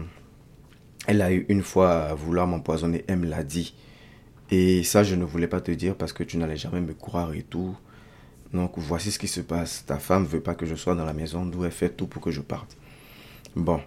elle 1.07 1.21
a 1.21 1.31
eu 1.31 1.45
une 1.49 1.63
fois 1.63 2.03
à 2.03 2.13
vouloir 2.13 2.47
m'empoisonner, 2.47 3.03
elle 3.07 3.19
me 3.19 3.27
l'a 3.27 3.43
dit. 3.43 3.75
Et 4.51 4.83
ça, 4.83 5.03
je 5.03 5.15
ne 5.15 5.25
voulais 5.25 5.47
pas 5.47 5.61
te 5.61 5.71
dire 5.71 5.95
parce 5.95 6.13
que 6.13 6.23
tu 6.23 6.37
n'allais 6.37 6.57
jamais 6.57 6.81
me 6.81 6.93
croire 6.93 7.33
et 7.33 7.43
tout. 7.43 7.75
Donc 8.53 8.73
voici 8.77 9.11
ce 9.11 9.19
qui 9.19 9.27
se 9.27 9.41
passe. 9.41 9.85
Ta 9.85 9.99
femme 9.99 10.25
veut 10.25 10.41
pas 10.41 10.55
que 10.55 10.65
je 10.65 10.75
sois 10.75 10.95
dans 10.95 11.05
la 11.05 11.13
maison, 11.13 11.45
d'où 11.45 11.65
elle 11.65 11.71
fait 11.71 11.89
tout 11.89 12.07
pour 12.07 12.21
que 12.21 12.31
je 12.31 12.41
parte. 12.41 12.77
Bon. 13.55 13.79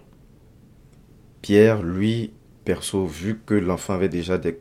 Pierre, 1.43 1.83
lui, 1.83 2.31
perso, 2.63 3.05
vu 3.05 3.37
que 3.45 3.53
l'enfant 3.53 3.93
avait 3.93 4.07
déjà 4.07 4.37
des, 4.37 4.57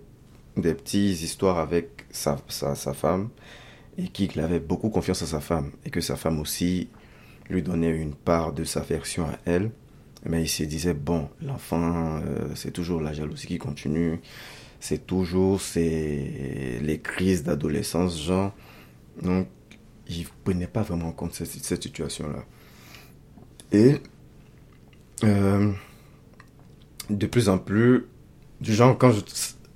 des 0.57 0.75
petites 0.75 1.23
histoires 1.23 1.59
avec 1.59 2.07
sa, 2.11 2.37
sa, 2.49 2.93
femme, 2.93 3.29
et 3.97 4.09
qu'il 4.09 4.39
avait 4.41 4.59
beaucoup 4.59 4.91
confiance 4.91 5.23
à 5.23 5.27
sa 5.27 5.41
femme, 5.41 5.71
et 5.87 5.91
que 5.91 6.01
sa 6.01 6.17
femme 6.17 6.41
aussi 6.41 6.89
lui 7.49 7.63
donnait 7.63 7.97
une 7.97 8.15
part 8.15 8.53
de 8.53 8.65
sa 8.65 8.81
version 8.81 9.27
à 9.27 9.39
elle, 9.45 9.71
mais 10.27 10.43
il 10.43 10.49
se 10.49 10.65
disait, 10.65 10.93
bon, 10.93 11.29
l'enfant, 11.41 12.17
euh, 12.17 12.49
c'est 12.57 12.73
toujours 12.73 13.01
la 13.01 13.13
jalousie 13.13 13.47
qui 13.47 13.59
continue, 13.59 14.21
c'est 14.81 15.07
toujours 15.07 15.61
les 15.77 17.01
crises 17.01 17.45
d'adolescence, 17.45 18.21
genre. 18.21 18.53
Donc, 19.23 19.47
il 20.09 20.23
ne 20.23 20.27
prenait 20.43 20.67
pas 20.67 20.83
vraiment 20.83 21.09
en 21.09 21.13
compte 21.13 21.35
cette, 21.35 21.47
cette 21.47 21.85
situation-là. 21.85 22.45
Et 23.71 23.99
euh, 25.23 25.73
de 27.11 27.27
plus 27.27 27.49
en 27.49 27.59
plus, 27.59 28.07
du 28.61 28.73
genre, 28.75 28.97
quand 28.97 29.13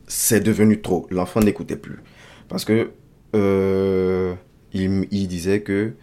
c'est 0.06 0.40
devenu 0.40 0.80
trop, 0.80 1.06
l'enfant 1.10 1.40
n'écoutait 1.40 1.76
plus. 1.76 1.98
Parce 2.48 2.64
que 2.64 2.92
euh, 3.34 4.34
il, 4.72 5.28
disait 5.28 5.60
que 5.60 5.94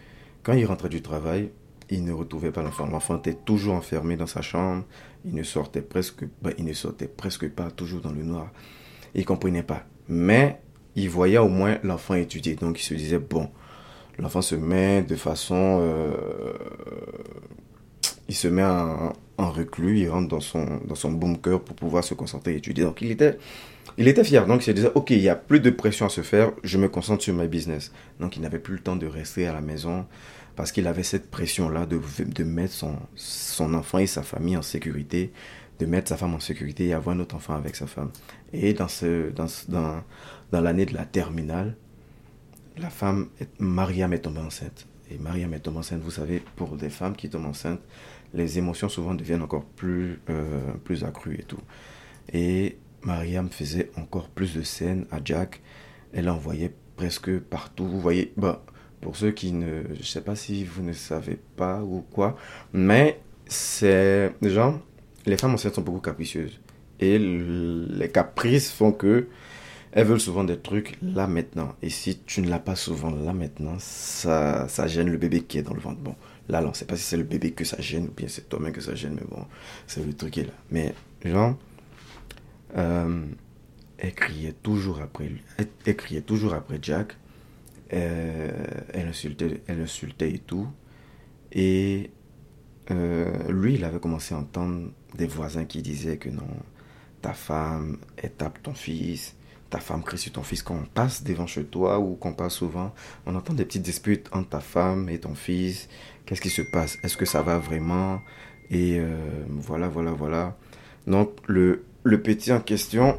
quand 0.44 0.54
il 0.54 0.66
rentrait 0.66 0.90
du 0.90 1.02
travail, 1.02 1.50
il 1.90 2.04
ne 2.04 2.12
retrouvait 2.12 2.52
pas 2.52 2.62
l'enfant. 2.62 2.86
L'enfant 2.88 3.18
était 3.18 3.34
toujours 3.34 3.76
enfermé 3.76 4.18
dans 4.18 4.28
sa 4.28 4.42
chambre. 4.42 4.84
Il 5.26 5.34
ne 5.34 5.44
sortait 5.44 5.82
presque, 5.82 6.26
presque 7.18 7.50
pas, 7.50 7.72
toujours 7.72 8.02
dans 8.02 8.12
le 8.12 8.24
noir. 8.24 8.52
Il 9.16 9.22
ne 9.22 9.26
comprenait 9.26 9.64
pas. 9.64 9.86
Mais 10.10 10.60
il 10.96 11.10
voyait 11.10 11.38
au 11.38 11.48
moins 11.50 11.78
l'enfant 11.84 12.16
étudier. 12.16 12.56
Donc 12.56 12.80
il 12.80 12.84
se 12.84 12.94
disait, 12.94 13.20
bon, 13.20 13.50
l'enfant 14.20 14.42
se 14.42 14.56
met 14.56 15.04
de 15.04 15.16
façon... 15.16 15.80
Euh, 15.82 16.54
il 18.28 18.36
se 18.36 18.48
met 18.48 18.64
en, 18.64 19.14
reclus, 19.38 20.00
il 20.00 20.10
rentre 20.10 20.30
dans 20.30 20.40
son, 20.40 20.80
dans 20.86 20.96
son 20.96 21.12
bunker 21.12 21.60
pour 21.60 21.76
pouvoir 21.76 22.04
se 22.04 22.14
concentrer 22.14 22.54
et 22.54 22.58
étudier. 22.58 22.84
Donc 22.84 23.02
il 23.02 23.12
était, 23.12 23.38
il 23.98 24.08
était 24.08 24.24
fier. 24.24 24.46
Donc 24.46 24.62
il 24.62 24.66
se 24.66 24.72
disait, 24.72 24.92
ok, 24.96 25.10
il 25.12 25.20
n'y 25.20 25.30
a 25.30 25.36
plus 25.36 25.60
de 25.60 25.70
pression 25.70 26.06
à 26.06 26.10
se 26.10 26.22
faire, 26.22 26.52
je 26.64 26.78
me 26.78 26.88
concentre 26.88 27.24
sur 27.24 27.34
ma 27.34 27.48
business. 27.48 27.92
Donc 28.20 28.38
il 28.38 28.42
n'avait 28.42 28.60
plus 28.60 28.76
le 28.76 28.80
temps 28.80 28.96
de 28.96 29.08
rester 29.08 29.48
à 29.48 29.54
la 29.54 29.62
maison 29.62 30.06
parce 30.56 30.72
qu'il 30.72 30.88
avait 30.88 31.04
cette 31.04 31.30
pression-là 31.30 31.86
de, 31.86 32.00
de 32.26 32.44
mettre 32.44 32.74
son, 32.74 32.96
son 33.16 33.74
enfant 33.74 33.98
et 33.98 34.08
sa 34.08 34.24
famille 34.24 34.56
en 34.56 34.62
sécurité, 34.62 35.34
de 35.80 35.86
mettre 35.86 36.10
sa 36.10 36.18
femme 36.18 36.36
en 36.36 36.40
sécurité 36.40 36.88
et 36.88 36.94
avoir 36.94 37.16
un 37.16 37.20
autre 37.20 37.36
enfant 37.36 37.56
avec 37.56 37.76
sa 37.76 37.88
femme. 37.88 38.12
Et 38.54 38.74
dans, 38.74 38.88
ce, 38.88 39.32
dans, 39.32 39.48
dans, 39.68 40.04
dans 40.52 40.62
l'année 40.62 40.86
de 40.86 40.94
la 40.94 41.06
terminale, 41.06 41.76
la 42.78 42.90
femme, 42.90 43.28
Mariam 43.60 44.14
est 44.14 44.20
tombée 44.20 44.42
enceinte. 44.42 44.88
Et 45.12 45.18
Mariam 45.18 45.54
est 45.54 45.60
tombée 45.60 45.80
enceinte, 45.80 46.02
vous 46.02 46.12
savez, 46.12 46.42
pour 46.56 46.76
des 46.76 46.90
femmes 46.90 47.16
qui 47.16 47.30
tombent 47.30 47.46
enceintes, 47.46 47.82
les 48.34 48.58
émotions 48.58 48.90
souvent 48.90 49.14
deviennent 49.14 49.42
encore 49.42 49.66
plus, 49.66 50.20
euh, 50.30 50.74
plus 50.84 51.04
accrues 51.04 51.40
et 51.40 51.44
tout. 51.44 51.60
Et 52.32 52.78
Mariam 53.04 53.50
faisait 53.50 53.92
encore 53.98 54.30
plus 54.30 54.56
de 54.56 54.62
scènes 54.62 55.06
à 55.12 55.20
Jack. 55.24 55.62
Elle 56.14 56.30
envoyait 56.30 56.74
presque 56.96 57.40
partout. 57.40 57.86
Vous 57.86 58.00
voyez, 58.00 58.34
pour 59.02 59.16
ceux 59.16 59.32
qui 59.32 59.52
ne... 59.52 59.84
Je 60.00 60.04
sais 60.04 60.22
pas 60.22 60.36
si 60.36 60.64
vous 60.64 60.84
ne 60.84 60.94
savez 60.94 61.40
pas 61.56 61.82
ou 61.84 62.02
quoi, 62.12 62.38
mais 62.72 63.20
c'est... 63.46 64.34
Genre, 64.42 64.80
les 65.26 65.38
femmes 65.38 65.54
enceintes 65.54 65.76
sont 65.76 65.82
beaucoup 65.82 66.00
capricieuses. 66.00 66.60
Et 67.00 67.20
les 67.20 68.10
caprices 68.10 68.72
font 68.72 68.92
que 68.92 69.28
elles 69.96 70.08
veulent 70.08 70.20
souvent 70.20 70.44
des 70.44 70.58
trucs 70.58 70.98
là 71.02 71.28
maintenant. 71.28 71.76
Et 71.84 71.90
si 71.90 72.18
tu 72.26 72.42
ne 72.42 72.50
l'as 72.50 72.60
pas 72.60 72.76
souvent 72.76 73.12
là 73.12 73.34
maintenant, 73.34 73.76
ça, 73.78 74.68
ça 74.68 74.88
gêne 74.88 75.10
le 75.10 75.18
bébé 75.18 75.42
qui 75.42 75.60
est 75.60 75.62
dans 75.62 75.74
le 75.74 75.80
ventre. 75.80 76.00
Bon, 76.00 76.16
on 76.50 76.62
ne 76.70 76.74
sait 76.74 76.86
pas 76.86 76.96
si 76.96 77.04
c'est 77.04 77.18
le 77.18 77.24
bébé 77.24 77.52
que 77.52 77.64
ça 77.64 77.80
gêne 77.80 78.06
ou 78.06 78.12
bien 78.12 78.28
c'est 78.28 78.50
toi-même 78.50 78.74
que 78.74 78.82
ça 78.82 78.96
gêne, 78.96 79.16
mais 79.16 79.28
bon, 79.30 79.46
c'est 79.88 80.06
le 80.06 80.14
truc 80.14 80.32
qui 80.32 80.40
est 80.42 80.46
là. 80.46 80.54
Mais, 80.72 80.94
genre, 81.24 81.58
euh, 82.78 83.26
elle 83.98 84.14
criait 84.14 84.54
toujours 84.54 85.02
après. 85.02 85.32
Elle, 85.86 85.96
criait 85.96 86.22
toujours 86.22 86.54
après 86.54 86.80
Jack. 86.82 87.16
Euh, 87.94 88.50
elle, 88.94 89.08
insultait, 89.08 89.62
elle 89.68 89.82
insultait 89.82 90.32
et 90.32 90.40
tout. 90.40 90.68
Et 91.52 92.10
euh, 92.92 93.52
lui, 93.52 93.76
il 93.76 93.86
avait 93.86 94.00
commencé 94.00 94.34
à 94.34 94.40
entendre 94.40 94.92
des 95.16 95.28
voisins 95.28 95.66
qui 95.66 95.82
disaient 95.82 96.18
que 96.18 96.30
non, 96.30 96.48
ta 97.22 97.34
femme, 97.34 97.98
elle 98.18 98.32
tape 98.32 98.62
ton 98.62 98.74
fils, 98.74 99.36
ta 99.74 99.80
femme 99.80 100.04
crie 100.04 100.20
sur 100.20 100.32
ton 100.32 100.44
fils. 100.44 100.62
Quand 100.62 100.76
on 100.76 100.86
passe 100.86 101.24
devant 101.24 101.48
chez 101.48 101.66
toi 101.66 101.98
ou 102.00 102.14
qu'on 102.16 102.34
passe 102.34 102.54
souvent, 102.54 102.94
on 103.26 103.36
entend 103.36 103.56
des 103.56 103.66
petites 103.66 103.82
disputes 103.82 104.30
entre 104.32 104.50
ta 104.50 104.60
femme 104.60 105.10
et 105.10 105.20
ton 105.20 105.34
fils. 105.34 105.90
Qu'est-ce 106.26 106.42
qui 106.42 106.52
se 106.52 106.62
passe? 106.62 107.00
Est-ce 107.02 107.18
que 107.18 107.26
ça 107.26 107.42
va 107.42 107.58
vraiment? 107.58 108.22
Et 108.70 109.00
euh, 109.00 109.44
voilà, 109.50 109.88
voilà, 109.88 110.12
voilà. 110.12 110.56
Donc, 111.08 111.32
le, 111.48 111.86
le 112.04 112.22
petit 112.22 112.54
en 112.54 112.62
question. 112.62 113.18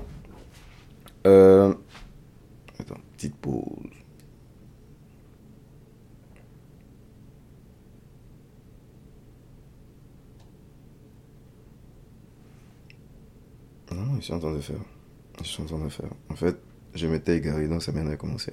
Euh, 1.27 1.75
attends, 2.79 3.01
petite 3.17 3.35
pause. 3.35 3.91
Non, 13.91 14.15
je 14.17 14.21
suis 14.21 14.33
en 14.33 14.39
train 14.39 14.55
de 14.55 14.61
faire. 14.61 14.77
Je 15.43 15.49
suis 15.49 15.63
en 15.63 15.67
train 15.67 15.85
de 15.85 15.89
faire. 15.89 16.11
En 16.31 16.37
fait, 16.37 16.57
je 16.95 17.07
m'étais 17.07 17.37
égaré, 17.37 17.69
donc 17.69 17.83
ça 17.83 17.93
vient 17.93 18.05
de 18.05 18.15
commencer. 18.15 18.53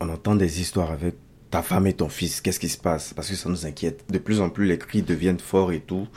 On 0.00 0.08
entend 0.08 0.36
des 0.36 0.60
histoires 0.60 0.90
avec 0.90 1.14
ta 1.50 1.62
femme 1.62 1.86
et 1.86 1.92
ton 1.92 2.08
fils. 2.08 2.40
Qu'est-ce 2.40 2.60
qui 2.60 2.68
se 2.68 2.78
passe? 2.78 3.14
Parce 3.14 3.28
que 3.28 3.34
ça 3.34 3.48
nous 3.48 3.66
inquiète. 3.66 4.04
De 4.10 4.18
plus 4.18 4.40
en 4.40 4.48
plus, 4.48 4.66
les 4.66 4.78
cris 4.78 5.02
deviennent 5.02 5.40
forts 5.40 5.72
et 5.72 5.80
tout. 5.80 6.08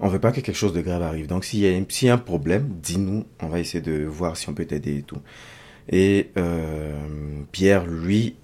On 0.00 0.08
veut 0.08 0.18
pas 0.18 0.32
que 0.32 0.40
quelque 0.40 0.56
chose 0.56 0.72
de 0.72 0.82
grave 0.82 1.02
arrive. 1.02 1.26
Donc, 1.26 1.44
s'il 1.44 1.60
y, 1.60 2.08
a 2.08 2.12
un 2.12 2.18
problème, 2.18 2.68
dis-nous. 2.82 3.24
On 3.40 3.48
va 3.48 3.60
essayer 3.60 3.80
de 3.80 4.04
voir 4.04 4.36
si 4.36 4.48
on 4.48 4.54
peut 4.54 4.66
t'aider 4.66 4.98
et 4.98 5.02
tout. 5.02 5.20
Et 5.88 6.30
euh, 6.36 6.98
Pierre, 7.52 7.86
lui, 7.86 8.36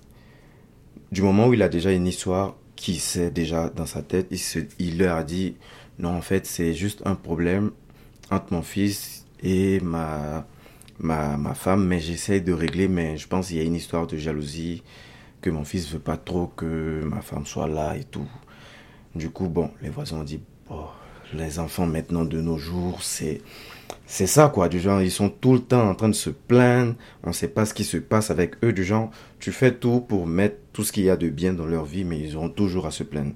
du 1.11 1.23
moment 1.23 1.49
où 1.49 1.55
il 1.55 1.63
a 1.63 1.69
déjà 1.69 1.93
une 1.93 2.07
histoire 2.07 2.57
qui 2.77 2.99
sait 2.99 3.31
déjà 3.31 3.69
dans 3.69 3.87
sa 3.87 4.03
tête, 4.03 4.33
il 4.79 4.99
leur 4.99 5.17
a 5.17 5.25
dit 5.25 5.57
non, 5.99 6.11
en 6.17 6.21
fait, 6.23 6.47
c'est 6.47 6.75
juste 6.75 7.03
un 7.05 7.15
problème 7.15 7.71
entre 8.31 8.53
mon 8.53 8.63
fils 8.63 9.27
et 9.43 9.81
ma, 9.81 10.47
ma, 10.99 11.37
ma 11.37 11.55
femme, 11.55 11.87
mais 11.87 12.01
j'essaie 12.01 12.41
de 12.41 12.53
régler, 12.53 12.89
mais 12.89 13.17
je 13.17 13.29
pense 13.29 13.49
qu'il 13.49 13.57
y 13.57 13.61
a 13.61 13.65
une 13.65 13.75
histoire 13.75 14.07
de 14.07 14.17
jalousie, 14.17 14.83
que 15.41 15.51
mon 15.51 15.65
fils 15.65 15.89
veut 15.91 15.99
pas 15.99 16.17
trop 16.17 16.47
que 16.47 17.03
ma 17.05 17.21
femme 17.21 17.47
soit 17.47 17.69
là 17.69 17.97
et 17.97 18.05
tout. 18.05 18.29
Du 19.15 19.31
coup, 19.31 19.49
bon, 19.49 19.71
les 19.83 19.91
voisins 19.91 20.19
ont 20.19 20.25
dit, 20.25 20.41
les 21.35 21.59
enfants 21.59 21.87
maintenant 21.87 22.25
de 22.25 22.41
nos 22.41 22.59
jours, 22.59 23.03
c'est 23.03 23.41
c'est 24.07 24.27
ça 24.27 24.51
quoi. 24.53 24.69
Du 24.69 24.81
genre 24.81 25.01
ils 25.01 25.11
sont 25.11 25.29
tout 25.31 25.55
le 25.55 25.61
temps 25.61 25.89
en 25.89 25.95
train 25.95 26.09
de 26.09 26.15
se 26.15 26.31
plaindre. 26.31 26.95
On 27.23 27.29
ne 27.29 27.33
sait 27.33 27.49
pas 27.49 27.65
ce 27.65 27.75
qui 27.75 27.85
se 27.85 27.97
passe 27.97 28.31
avec 28.31 28.63
eux. 28.65 28.73
Du 28.73 28.85
genre 28.85 29.11
tu 29.39 29.53
fais 29.53 29.73
tout 29.73 30.01
pour 30.01 30.27
mettre 30.27 30.57
tout 30.73 30.85
ce 30.85 30.93
qu'il 30.93 31.05
y 31.05 31.11
a 31.11 31.17
de 31.17 31.29
bien 31.29 31.55
dans 31.55 31.67
leur 31.67 31.85
vie 31.85 32.05
mais 32.05 32.19
ils 32.19 32.37
auront 32.37 32.51
toujours 32.51 32.87
à 32.87 32.91
se 32.91 33.03
plaindre. 33.05 33.33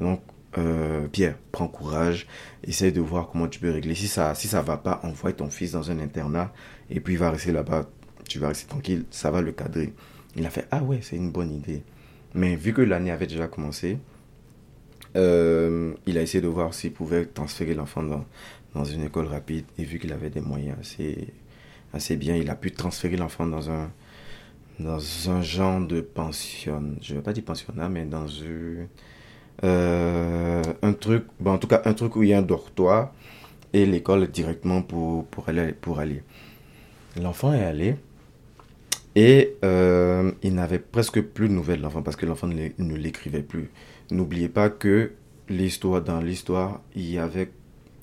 Donc 0.00 0.20
euh, 0.58 1.08
Pierre, 1.08 1.36
prends 1.52 1.68
courage, 1.68 2.26
essaye 2.64 2.92
de 2.92 3.00
voir 3.00 3.28
comment 3.28 3.48
tu 3.48 3.60
peux 3.60 3.70
régler. 3.70 3.94
Si 3.94 4.08
ça 4.08 4.34
si 4.34 4.48
ça 4.48 4.62
va 4.62 4.76
pas, 4.76 5.00
envoie 5.02 5.32
ton 5.32 5.50
fils 5.50 5.72
dans 5.72 5.90
un 5.90 5.98
internat 5.98 6.52
et 6.90 7.00
puis 7.00 7.14
il 7.14 7.18
va 7.18 7.30
rester 7.30 7.52
là-bas. 7.52 7.88
Tu 8.28 8.38
vas 8.38 8.48
rester 8.48 8.66
tranquille, 8.68 9.04
ça 9.10 9.30
va 9.30 9.40
le 9.40 9.52
cadrer. 9.52 9.92
Il 10.36 10.46
a 10.46 10.50
fait 10.50 10.66
ah 10.70 10.82
ouais, 10.82 11.00
c'est 11.02 11.16
une 11.16 11.30
bonne 11.30 11.52
idée. 11.52 11.82
Mais 12.34 12.56
vu 12.56 12.72
que 12.72 12.82
l'année 12.82 13.10
avait 13.10 13.26
déjà 13.26 13.48
commencé, 13.48 13.98
euh, 15.16 15.94
il 16.06 16.18
a 16.18 16.22
essayé 16.22 16.42
de 16.42 16.48
voir 16.48 16.74
s'il 16.74 16.92
pouvait 16.92 17.26
transférer 17.26 17.74
l'enfant 17.74 18.02
dans, 18.02 18.24
dans 18.74 18.84
une 18.84 19.02
école 19.04 19.26
rapide 19.26 19.64
et 19.78 19.84
vu 19.84 19.98
qu'il 19.98 20.12
avait 20.12 20.30
des 20.30 20.40
moyens 20.40 20.78
assez 20.80 21.32
assez 21.92 22.16
bien, 22.16 22.36
il 22.36 22.50
a 22.50 22.56
pu 22.56 22.72
transférer 22.72 23.16
l'enfant 23.16 23.46
dans 23.46 23.70
un 23.70 23.90
dans 24.78 25.30
un 25.30 25.40
genre 25.40 25.80
de 25.80 26.02
pension, 26.02 26.96
je 27.00 27.14
ne 27.14 27.18
vais 27.18 27.22
pas 27.22 27.32
dire 27.32 27.44
pensionnat, 27.44 27.88
mais 27.88 28.04
dans 28.04 28.26
une 28.26 28.88
euh, 29.64 30.62
un 30.82 30.92
truc, 30.92 31.24
bon, 31.40 31.52
en 31.52 31.58
tout 31.58 31.68
cas 31.68 31.82
un 31.84 31.94
truc 31.94 32.16
où 32.16 32.22
il 32.22 32.30
y 32.30 32.34
a 32.34 32.38
un 32.38 32.42
dortoir 32.42 33.12
et 33.72 33.86
l'école 33.86 34.28
directement 34.28 34.82
pour, 34.82 35.26
pour 35.26 35.48
aller. 35.48 35.72
Pour 35.72 35.98
aller. 35.98 36.22
L'enfant 37.20 37.52
est 37.54 37.64
allé 37.64 37.96
et 39.14 39.56
euh, 39.64 40.30
il 40.42 40.54
n'avait 40.54 40.78
presque 40.78 41.22
plus 41.22 41.48
de 41.48 41.54
nouvelles 41.54 41.78
de 41.78 41.82
l'enfant 41.84 42.02
parce 42.02 42.16
que 42.16 42.26
l'enfant 42.26 42.48
ne 42.48 42.96
l'écrivait 42.96 43.42
plus. 43.42 43.70
N'oubliez 44.10 44.50
pas 44.50 44.68
que 44.68 45.12
l'histoire, 45.48 46.02
dans 46.02 46.20
l'histoire, 46.20 46.82
il 46.94 47.10
y 47.10 47.18
avait 47.18 47.50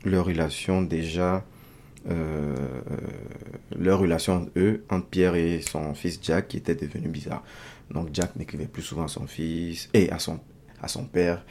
leur 0.05 0.25
relation 0.25 0.81
déjà, 0.81 1.45
euh, 2.09 2.55
leur 3.77 3.99
relation 3.99 4.49
eux, 4.57 4.83
entre 4.89 5.05
Pierre 5.05 5.35
et 5.35 5.61
son 5.61 5.93
fils 5.93 6.19
Jack, 6.21 6.47
qui 6.47 6.57
était 6.57 6.75
devenu 6.75 7.07
bizarre. 7.07 7.43
Donc 7.91 8.09
Jack 8.11 8.35
n'écrivait 8.35 8.65
plus 8.65 8.81
souvent 8.81 9.03
à 9.03 9.07
son 9.07 9.27
fils 9.27 9.89
et 9.93 10.09
à 10.09 10.17
son, 10.17 10.39
à 10.83 10.87
son 10.87 11.05
père. 11.05 11.43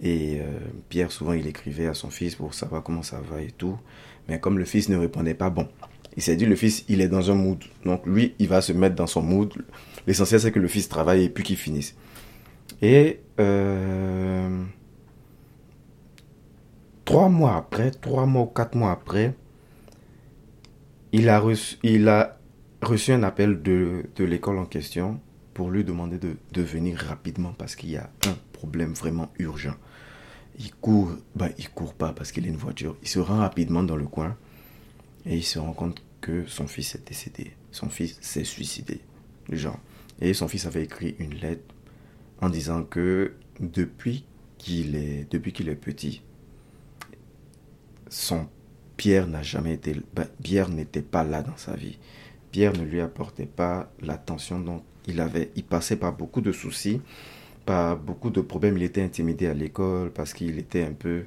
Et 0.00 0.38
euh, 0.40 0.58
Pierre, 0.88 1.10
souvent, 1.10 1.32
il 1.32 1.46
écrivait 1.46 1.88
à 1.88 1.94
son 1.94 2.10
fils 2.10 2.36
pour 2.36 2.54
savoir 2.54 2.82
comment 2.82 3.02
ça 3.02 3.20
va 3.20 3.42
et 3.42 3.50
tout. 3.50 3.76
Mais 4.28 4.38
comme 4.40 4.58
le 4.58 4.64
fils 4.64 4.88
ne 4.88 4.96
répondait 4.96 5.34
pas, 5.34 5.50
bon, 5.50 5.68
il 6.16 6.22
s'est 6.22 6.36
dit, 6.36 6.46
le 6.46 6.56
fils, 6.56 6.84
il 6.88 7.00
est 7.00 7.08
dans 7.08 7.30
un 7.30 7.34
mood. 7.34 7.62
Donc 7.84 8.06
lui, 8.06 8.34
il 8.38 8.48
va 8.48 8.60
se 8.60 8.72
mettre 8.72 8.94
dans 8.94 9.06
son 9.06 9.22
mood. 9.22 9.52
L'essentiel, 10.06 10.40
c'est 10.40 10.52
que 10.52 10.60
le 10.60 10.68
fils 10.68 10.88
travaille 10.88 11.24
et 11.24 11.28
puis 11.28 11.44
qu'il 11.44 11.56
finisse. 11.56 11.96
Et 12.80 13.20
euh, 13.40 14.64
trois 17.04 17.28
mois 17.28 17.56
après, 17.56 17.90
trois 17.90 18.26
mois 18.26 18.42
ou 18.42 18.46
quatre 18.46 18.76
mois 18.76 18.92
après, 18.92 19.34
il 21.12 21.28
a 21.28 21.40
reçu, 21.40 21.76
il 21.82 22.08
a 22.08 22.38
reçu 22.82 23.12
un 23.12 23.22
appel 23.22 23.62
de, 23.62 24.04
de 24.14 24.24
l'école 24.24 24.58
en 24.58 24.66
question 24.66 25.20
pour 25.54 25.70
lui 25.70 25.82
demander 25.82 26.18
de, 26.18 26.36
de 26.52 26.62
venir 26.62 26.98
rapidement 26.98 27.52
parce 27.56 27.74
qu'il 27.74 27.90
y 27.90 27.96
a 27.96 28.10
un 28.26 28.36
problème 28.58 28.92
vraiment 28.92 29.30
urgent. 29.38 29.76
Il 30.58 30.74
court, 30.74 31.12
bah, 31.36 31.50
il 31.58 31.70
court 31.70 31.94
pas 31.94 32.12
parce 32.12 32.32
qu'il 32.32 32.44
a 32.44 32.48
une 32.48 32.56
voiture. 32.56 32.96
Il 33.02 33.08
se 33.08 33.20
rend 33.20 33.38
rapidement 33.38 33.84
dans 33.84 33.96
le 33.96 34.06
coin 34.06 34.36
et 35.24 35.36
il 35.36 35.44
se 35.44 35.58
rend 35.60 35.72
compte 35.72 36.02
que 36.20 36.46
son 36.46 36.66
fils 36.66 36.96
est 36.96 37.06
décédé. 37.06 37.52
Son 37.70 37.88
fils 37.88 38.18
s'est 38.20 38.44
suicidé, 38.44 39.00
genre. 39.50 39.78
Et 40.20 40.34
son 40.34 40.48
fils 40.48 40.66
avait 40.66 40.82
écrit 40.82 41.14
une 41.20 41.34
lettre 41.34 41.74
en 42.40 42.48
disant 42.48 42.82
que 42.82 43.34
depuis 43.60 44.24
qu'il 44.58 44.96
est, 44.96 45.30
depuis 45.30 45.52
qu'il 45.52 45.68
est 45.68 45.76
petit, 45.76 46.22
son 48.08 48.48
Pierre 48.96 49.28
n'a 49.28 49.42
jamais 49.42 49.74
été, 49.74 49.94
bah, 50.12 50.26
Pierre 50.42 50.70
n'était 50.70 51.02
pas 51.02 51.22
là 51.22 51.42
dans 51.42 51.56
sa 51.56 51.76
vie. 51.76 51.98
Pierre 52.50 52.72
ne 52.72 52.82
lui 52.82 53.00
apportait 53.00 53.46
pas 53.46 53.92
l'attention 54.00 54.58
dont 54.58 54.82
il 55.06 55.20
avait. 55.20 55.52
Il 55.54 55.62
passait 55.62 55.96
par 55.96 56.16
beaucoup 56.16 56.40
de 56.40 56.50
soucis, 56.50 57.00
par 57.68 57.98
beaucoup 57.98 58.30
de 58.30 58.40
problèmes. 58.40 58.78
Il 58.78 58.82
était 58.82 59.02
intimidé 59.02 59.46
à 59.46 59.52
l'école 59.52 60.10
parce 60.10 60.32
qu'il 60.32 60.58
était 60.58 60.84
un 60.84 60.94
peu 60.94 61.24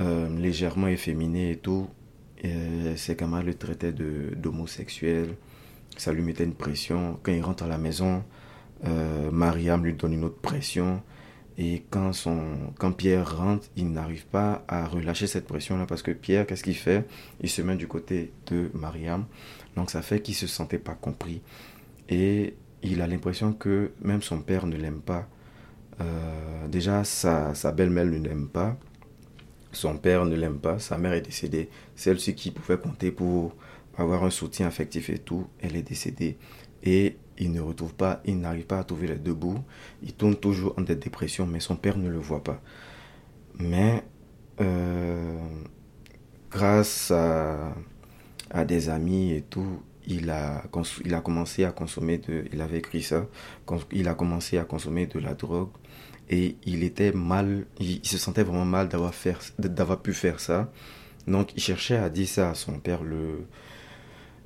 euh, 0.00 0.28
légèrement 0.36 0.88
efféminé 0.88 1.52
et 1.52 1.56
tout. 1.56 1.88
Et 2.42 2.96
ses 2.96 3.14
camarades 3.14 3.46
le 3.46 3.54
traitaient 3.54 3.92
d'homosexuel. 3.92 5.36
Ça 5.96 6.12
lui 6.12 6.22
mettait 6.22 6.42
une 6.42 6.54
pression. 6.54 7.20
Quand 7.22 7.30
il 7.30 7.42
rentre 7.42 7.62
à 7.62 7.68
la 7.68 7.78
maison, 7.78 8.24
euh, 8.84 9.30
Mariam 9.30 9.84
lui 9.84 9.94
donne 9.94 10.14
une 10.14 10.24
autre 10.24 10.40
pression. 10.40 11.00
Et 11.56 11.84
quand, 11.90 12.12
son, 12.12 12.40
quand 12.76 12.90
Pierre 12.90 13.36
rentre, 13.38 13.68
il 13.76 13.92
n'arrive 13.92 14.26
pas 14.26 14.64
à 14.66 14.88
relâcher 14.88 15.28
cette 15.28 15.46
pression-là 15.46 15.86
parce 15.86 16.02
que 16.02 16.10
Pierre, 16.10 16.44
qu'est-ce 16.44 16.64
qu'il 16.64 16.74
fait? 16.74 17.06
Il 17.40 17.48
se 17.48 17.62
met 17.62 17.76
du 17.76 17.86
côté 17.86 18.32
de 18.48 18.68
Mariam. 18.74 19.26
Donc 19.76 19.92
ça 19.92 20.02
fait 20.02 20.20
qu'il 20.20 20.34
ne 20.34 20.38
se 20.38 20.48
sentait 20.48 20.78
pas 20.78 20.94
compris. 20.94 21.40
Et 22.08 22.56
il 22.82 23.00
a 23.00 23.06
l'impression 23.06 23.52
que 23.52 23.92
même 24.02 24.22
son 24.22 24.40
père 24.40 24.66
ne 24.66 24.76
l'aime 24.76 25.00
pas. 25.00 25.28
Euh, 26.00 26.68
déjà, 26.68 27.04
sa, 27.04 27.52
belle-mère 27.72 28.06
ne 28.06 28.18
l'aime 28.18 28.48
pas. 28.48 28.76
Son 29.72 29.96
père 29.96 30.24
ne 30.24 30.34
l'aime 30.36 30.58
pas. 30.58 30.78
Sa 30.78 30.98
mère 30.98 31.12
est 31.12 31.22
décédée. 31.22 31.68
Celle-ci 31.96 32.34
qui 32.34 32.50
pouvait 32.50 32.78
compter 32.78 33.10
pour 33.10 33.54
avoir 33.96 34.24
un 34.24 34.30
soutien 34.30 34.66
affectif 34.66 35.10
et 35.10 35.18
tout, 35.18 35.46
elle 35.60 35.76
est 35.76 35.82
décédée. 35.82 36.38
Et 36.82 37.16
il 37.38 37.52
ne 37.52 37.60
retrouve 37.60 37.94
pas, 37.94 38.20
il 38.24 38.40
n'arrive 38.40 38.66
pas 38.66 38.78
à 38.78 38.84
trouver 38.84 39.08
les 39.08 39.16
deux 39.16 39.34
bouts. 39.34 39.62
Il 40.02 40.14
tourne 40.14 40.36
toujours 40.36 40.74
en 40.78 40.82
dépression, 40.82 41.46
mais 41.46 41.60
son 41.60 41.76
père 41.76 41.96
ne 41.98 42.08
le 42.08 42.18
voit 42.18 42.42
pas. 42.42 42.60
Mais 43.58 44.02
euh, 44.60 45.38
grâce 46.50 47.10
à, 47.10 47.74
à, 48.50 48.64
des 48.64 48.88
amis 48.88 49.32
et 49.32 49.42
tout, 49.42 49.82
il 50.06 50.30
a, 50.30 50.64
il 51.04 51.14
a 51.14 51.20
commencé 51.20 51.64
à 51.64 51.72
consommer 51.72 52.18
de, 52.18 52.44
il 52.52 52.60
avait 52.60 52.78
écrit 52.78 53.02
ça, 53.02 53.26
il 53.92 54.08
a 54.08 54.14
commencé 54.14 54.58
à 54.58 54.64
consommer 54.64 55.06
de 55.06 55.18
la 55.18 55.34
drogue 55.34 55.70
et 56.28 56.56
il 56.64 56.82
était 56.82 57.12
mal, 57.12 57.66
il, 57.80 58.04
se 58.04 58.18
sentait 58.18 58.42
vraiment 58.42 58.64
mal 58.64 58.88
d'avoir 58.88 59.12
d'avoir 59.58 60.00
pu 60.00 60.12
faire 60.12 60.40
ça. 60.40 60.72
Donc 61.26 61.52
il 61.54 61.62
cherchait 61.62 61.96
à 61.96 62.08
dire 62.10 62.28
ça 62.28 62.50
à 62.50 62.54
son 62.54 62.78
père 62.78 63.02
le 63.02 63.46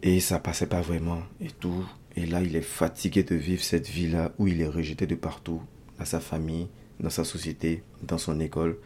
et 0.03 0.21
ça 0.21 0.39
passait 0.39 0.67
pas 0.67 0.81
vraiment 0.81 1.23
et 1.41 1.51
tout. 1.51 1.87
Et 2.17 2.25
là, 2.27 2.41
il 2.43 2.57
est 2.57 2.63
fatigué 2.63 3.23
de 3.25 3.35
vivre 3.35 3.63
cette 3.63 3.89
vie-là 3.89 4.33
où 4.39 4.47
il 4.49 4.61
est 4.63 4.69
rejeté 4.69 5.07
de 5.07 5.15
partout, 5.15 5.63
dans 5.99 6.05
sa 6.07 6.19
famille, 6.21 6.69
dans 6.99 7.11
sa 7.11 7.25
société, 7.25 7.83
dans 8.03 8.17
son 8.17 8.41
école, 8.41 8.79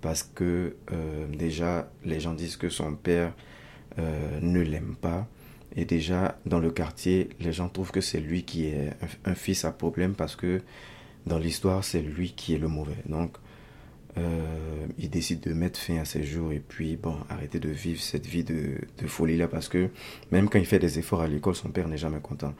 parce 0.00 0.22
que 0.22 0.76
euh, 0.92 1.26
déjà, 1.26 1.90
les 2.04 2.20
gens 2.20 2.34
disent 2.34 2.56
que 2.56 2.68
son 2.68 2.94
père 2.94 3.34
euh, 3.98 4.38
ne 4.40 4.60
l'aime 4.60 4.94
pas. 5.00 5.26
Et 5.76 5.84
déjà, 5.84 6.38
dans 6.46 6.58
le 6.58 6.70
quartier, 6.70 7.28
les 7.40 7.52
gens 7.52 7.68
trouvent 7.68 7.90
que 7.90 8.00
c'est 8.00 8.20
lui 8.20 8.42
qui 8.42 8.66
est 8.66 8.90
un, 9.24 9.34
fils 9.34 9.64
à 9.64 9.70
problème 9.70 10.14
parce 10.14 10.36
que 10.36 10.60
dans 11.26 11.38
l'histoire, 11.38 11.84
c'est 11.84 12.00
lui 12.00 12.32
qui 12.32 12.54
est 12.54 12.58
le 12.58 12.68
mauvais. 12.68 12.96
Donc, 13.06 13.36
euh, 14.16 14.86
il 14.98 15.10
décide 15.10 15.40
de 15.40 15.52
mettre 15.52 15.78
fin 15.78 15.98
à 15.98 16.04
ses 16.04 16.24
jours 16.24 16.52
et 16.52 16.60
puis 16.66 16.96
bon, 16.96 17.16
arrêter 17.28 17.60
de 17.60 17.68
vivre 17.68 18.00
cette 18.00 18.26
vie 18.26 18.42
de, 18.42 18.78
de 19.00 19.06
folie-là 19.06 19.46
parce 19.46 19.68
que 19.68 19.90
même 20.32 20.48
quand 20.48 20.58
il 20.58 20.66
fait 20.66 20.78
des 20.78 20.98
efforts 20.98 21.20
à 21.20 21.28
l'école, 21.28 21.54
son 21.54 21.68
père 21.68 21.86
n'est 21.86 21.98
jamais 21.98 22.20
content. 22.20 22.54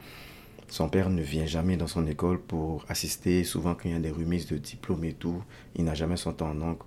Son 0.69 0.87
père 0.87 1.09
ne 1.09 1.23
vient 1.23 1.47
jamais 1.47 1.77
dans 1.77 1.87
son 1.87 2.05
école 2.05 2.39
pour 2.39 2.85
assister. 2.89 3.43
Souvent, 3.43 3.73
quand 3.73 3.89
il 3.89 3.91
y 3.91 3.95
a 3.95 3.99
des 3.99 4.11
remises 4.11 4.45
de 4.45 4.57
diplômes 4.57 5.03
et 5.03 5.13
tout, 5.13 5.41
il 5.75 5.83
n'a 5.83 5.95
jamais 5.95 6.15
son 6.15 6.31
temps. 6.31 6.53
Donc, 6.53 6.79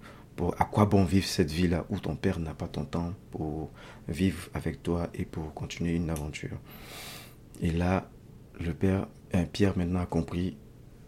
à 0.59 0.65
quoi 0.65 0.87
bon 0.87 1.05
vivre 1.05 1.27
cette 1.27 1.51
vie-là 1.51 1.85
où 1.91 1.99
ton 1.99 2.17
père 2.17 2.39
n'a 2.39 2.55
pas 2.55 2.69
ton 2.69 2.85
temps 2.85 3.15
pour 3.31 3.71
vivre 4.09 4.49
avec 4.55 4.83
toi 4.83 5.09
et 5.15 5.25
pour 5.25 5.53
continuer 5.55 5.95
une 5.95 6.11
aventure 6.11 6.59
Et 7.61 7.71
là, 7.71 8.11
le 8.61 8.75
père, 8.75 9.07
un 9.33 9.45
Pierre 9.45 9.77
maintenant 9.77 10.01
a 10.01 10.07
compris 10.07 10.57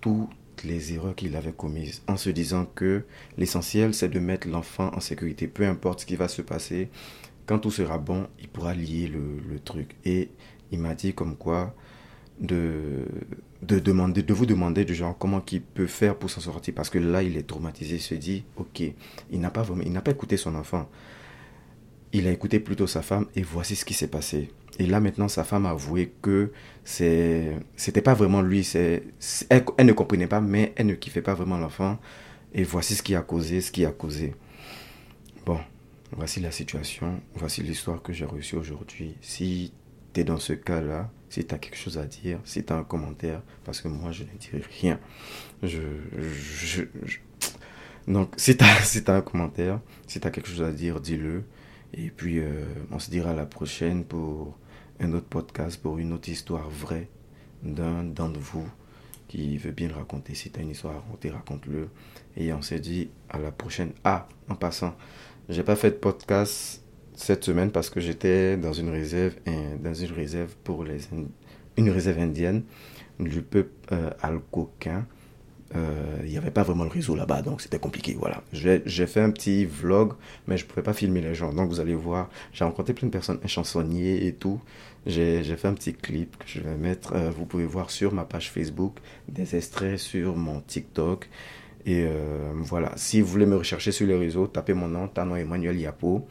tout 0.01 0.29
les 0.63 0.95
erreurs 0.95 1.15
qu'il 1.15 1.37
avait 1.37 1.53
commises 1.53 2.03
en 2.07 2.17
se 2.17 2.31
disant 2.31 2.65
que 2.65 3.05
l'essentiel 3.37 3.93
c'est 3.93 4.09
de 4.09 4.21
mettre 4.21 4.49
l'enfant 4.49 4.91
en 4.95 5.01
sécurité, 5.01 5.49
peu 5.49 5.67
importe 5.67 6.01
ce 6.01 6.07
qui 6.07 6.17
va 6.17 6.29
se 6.29 6.43
passer. 6.43 6.91
Quand 7.47 7.59
tout 7.59 7.71
sera 7.71 7.99
bon, 7.99 8.29
il 8.41 8.49
pourra 8.49 8.75
lier 8.75 9.07
le, 9.07 9.41
le 9.47 9.59
truc. 9.59 9.97
Et 10.05 10.31
il 10.71 10.79
m'a 10.79 10.95
dit 10.95 11.13
comme 11.13 11.37
quoi 11.37 11.75
de, 12.41 13.07
de, 13.63 13.79
demander, 13.79 14.23
de 14.23 14.35
vous 14.35 14.47
demander 14.47 14.85
du 14.85 14.95
genre 14.95 15.17
comment 15.17 15.43
il 15.53 15.63
peut 15.63 15.87
faire 15.87 16.17
pour 16.17 16.31
s'en 16.31 16.41
sortir. 16.41 16.75
Parce 16.75 16.91
que 16.91 16.99
là, 16.99 17.23
il 17.23 17.37
est 17.37 17.47
traumatisé. 17.47 17.97
Il 17.97 18.01
se 18.01 18.15
dit, 18.15 18.45
ok, 18.57 18.83
il 19.31 19.41
n'a 19.41 19.51
pas, 19.51 19.63
vraiment, 19.63 19.83
il 19.85 19.93
n'a 19.93 20.03
pas 20.03 20.11
écouté 20.11 20.37
son 20.37 20.55
enfant. 20.55 20.89
Il 22.13 22.27
a 22.29 22.33
écouté 22.33 22.61
plutôt 22.61 22.87
sa 22.87 23.03
femme 23.03 23.27
et 23.35 23.43
voici 23.43 23.77
ce 23.77 23.85
qui 23.85 23.95
s'est 23.95 24.09
passé. 24.09 24.51
Et 24.79 24.87
là, 24.87 25.01
maintenant, 25.01 25.29
sa 25.29 25.45
femme 25.45 25.67
a 25.67 25.71
avoué 25.71 26.13
que 26.23 26.53
c'était 26.85 28.03
pas 28.03 28.15
vraiment 28.15 28.43
lui. 28.43 28.65
C'est, 28.65 29.05
elle, 29.49 29.65
elle, 29.79 29.87
ne 29.87 29.93
comprenait 29.93 30.27
pas, 30.27 30.41
mais 30.41 30.73
elle 30.77 30.87
ne 30.87 30.95
kiffait 30.95 31.23
pas 31.23 31.35
vraiment 31.35 31.59
l'enfant. 31.59 31.99
Et 32.53 32.63
voici 32.63 32.95
ce 32.95 33.03
qui 33.03 33.15
a 33.15 33.23
causé, 33.23 33.61
ce 33.61 33.71
qui 33.71 33.85
a 33.85 33.91
causé. 33.91 34.35
Bon, 35.47 35.59
voici 36.13 36.41
la 36.41 36.51
situation. 36.51 37.21
Voici 37.35 37.63
l'histoire 37.63 38.03
que 38.03 38.13
j'ai 38.13 38.25
reçue 38.25 38.57
aujourd'hui. 38.57 39.17
Si 39.21 39.73
tu 40.13 40.21
es 40.21 40.25
dans 40.25 40.39
ce 40.39 40.53
cas-là, 40.53 41.11
si 41.35 41.45
tu 41.45 41.53
as 41.53 41.59
quelque 41.59 41.77
chose 41.77 41.99
à 41.99 42.07
dire, 42.07 42.39
si 42.45 42.65
tu 42.65 42.73
as 42.73 42.77
un 42.77 42.85
commentaire, 42.85 43.43
parce 43.65 43.81
que 43.81 43.89
moi, 43.89 44.13
je 44.13 44.23
ne 44.23 44.39
dirai 44.39 44.63
rien. 44.81 45.01
Je. 45.65 45.81
Donc, 48.07 48.33
si 48.37 48.57
tu 48.57 48.65
as, 48.65 49.09
un 49.17 49.21
commentaire, 49.21 49.81
si 50.07 50.21
tu 50.21 50.29
as 50.29 50.31
quelque 50.31 50.49
chose 50.49 50.63
à 50.63 50.71
dire, 50.71 51.01
dis-le. 51.01 51.43
Et 51.93 52.11
puis, 52.11 52.39
euh, 52.39 52.65
on 52.93 53.01
se 53.01 53.11
dira 53.11 53.33
à 53.33 53.35
la 53.35 53.47
prochaine 53.47 54.05
pour 54.05 54.57
un 55.01 55.13
autre 55.13 55.27
podcast 55.27 55.83
pour 55.83 55.99
une 55.99 56.13
autre 56.13 56.29
histoire 56.29 56.71
vraie 56.71 57.09
d'un 57.65 58.05
d'entre 58.05 58.39
vous 58.39 58.69
qui 59.27 59.59
veut 59.59 59.73
bien 59.73 59.93
raconter. 59.93 60.37
Si 60.37 60.53
tu 60.53 60.61
as 60.61 60.63
une 60.63 60.71
histoire 60.71 60.95
à 60.95 61.01
raconter, 61.01 61.31
raconte-le. 61.31 61.89
Et 62.37 62.53
on 62.53 62.63
s'est 62.63 62.79
dit 62.79 63.11
à 63.29 63.39
la 63.39 63.51
prochaine. 63.51 63.91
Ah, 64.05 64.29
en 64.49 64.55
passant, 64.55 64.95
j'ai 65.49 65.65
pas 65.65 65.75
fait 65.75 65.91
de 65.91 65.97
podcast 65.97 66.84
cette 67.15 67.45
semaine 67.45 67.71
parce 67.71 67.91
que 67.91 68.01
j'étais 68.01 68.57
dans 68.57 68.73
une 68.73 68.91
réserve, 68.91 69.35
dans 69.83 69.95
une 69.95 70.13
réserve 70.13 70.55
pour 70.65 70.85
les, 70.85 70.99
une 71.77 71.91
réserve 71.91 72.19
indienne 72.19 72.63
du 73.19 73.43
peuple 73.43 73.71
euh, 73.93 74.11
alcoquin 74.21 75.07
euh, 75.77 76.19
il 76.25 76.31
n'y 76.31 76.39
avait 76.39 76.51
pas 76.53 76.63
vraiment 76.63 76.85
le 76.85 76.91
réseau 76.91 77.17
là-bas, 77.17 77.43
donc 77.43 77.61
c'était 77.61 77.79
compliqué. 77.79 78.17
Voilà. 78.19 78.43
J'ai 78.53 79.07
fait 79.07 79.21
un 79.21 79.31
petit 79.31 79.65
vlog, 79.65 80.13
mais 80.47 80.57
je 80.57 80.65
ne 80.65 80.69
pouvais 80.69 80.83
pas 80.83 80.93
filmer 80.93 81.21
les 81.21 81.35
gens. 81.35 81.53
Donc 81.53 81.69
vous 81.69 81.81
allez 81.81 81.95
voir, 81.95 82.31
j'ai 82.53 82.65
rencontré 82.65 82.95
plein 82.95 83.09
de 83.09 83.13
personnes, 83.13 83.41
un 83.43 83.49
chansonnier 83.49 84.27
et 84.27 84.35
tout. 84.35 84.61
J'ai 85.07 85.43
fait 85.43 85.69
un 85.69 85.75
petit 85.75 85.95
clip 85.95 86.37
que 86.39 86.45
je 86.47 86.61
vais 86.61 86.77
mettre. 86.77 87.15
Euh, 87.15 87.31
vous 87.31 87.45
pouvez 87.45 87.67
voir 87.67 87.91
sur 87.91 88.15
ma 88.15 88.25
page 88.25 88.51
Facebook, 88.51 88.99
des 89.29 89.57
extraits 89.57 89.99
sur 89.99 90.37
mon 90.37 90.61
TikTok. 90.61 91.29
Et 91.87 92.05
euh, 92.07 92.53
voilà, 92.57 92.93
si 92.97 93.21
vous 93.21 93.27
voulez 93.27 93.47
me 93.47 93.57
rechercher 93.57 93.93
sur 93.93 94.07
les 94.07 94.17
réseaux, 94.17 94.47
tapez 94.47 94.75
mon 94.75 94.89
nom, 94.89 95.09
Tano 95.09 95.37
Emmanuel 95.37 95.79
Yapo 95.79 96.27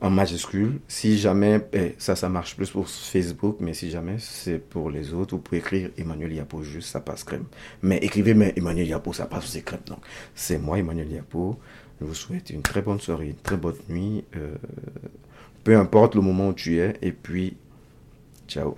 en 0.00 0.10
majuscule. 0.10 0.80
Si 0.88 1.18
jamais, 1.18 1.60
eh, 1.72 1.94
ça, 1.98 2.16
ça 2.16 2.28
marche 2.28 2.56
plus 2.56 2.70
pour 2.70 2.88
Facebook, 2.88 3.56
mais 3.60 3.74
si 3.74 3.90
jamais 3.90 4.16
c'est 4.18 4.58
pour 4.58 4.90
les 4.90 5.12
autres, 5.12 5.36
vous 5.36 5.42
pouvez 5.42 5.58
écrire 5.58 5.90
Emmanuel 5.96 6.32
Yapo 6.32 6.62
juste, 6.62 6.90
ça 6.90 7.00
passe 7.00 7.24
crème. 7.24 7.44
Mais 7.82 7.98
écrivez 7.98 8.34
mais 8.34 8.52
Emmanuel 8.56 8.88
Yapo, 8.88 9.12
ça 9.12 9.26
passe 9.26 9.44
aussi 9.44 9.62
crème. 9.62 9.80
Donc, 9.86 9.98
c'est 10.34 10.58
moi, 10.58 10.78
Emmanuel 10.78 11.10
Yapo. 11.10 11.58
Je 12.00 12.06
vous 12.06 12.14
souhaite 12.14 12.50
une 12.50 12.62
très 12.62 12.82
bonne 12.82 13.00
soirée, 13.00 13.28
une 13.28 13.34
très 13.34 13.56
bonne 13.56 13.76
nuit. 13.88 14.24
Euh, 14.36 14.54
peu 15.64 15.76
importe 15.76 16.14
le 16.14 16.20
moment 16.20 16.48
où 16.48 16.52
tu 16.52 16.78
es. 16.78 16.94
Et 17.02 17.12
puis, 17.12 17.56
ciao. 18.46 18.76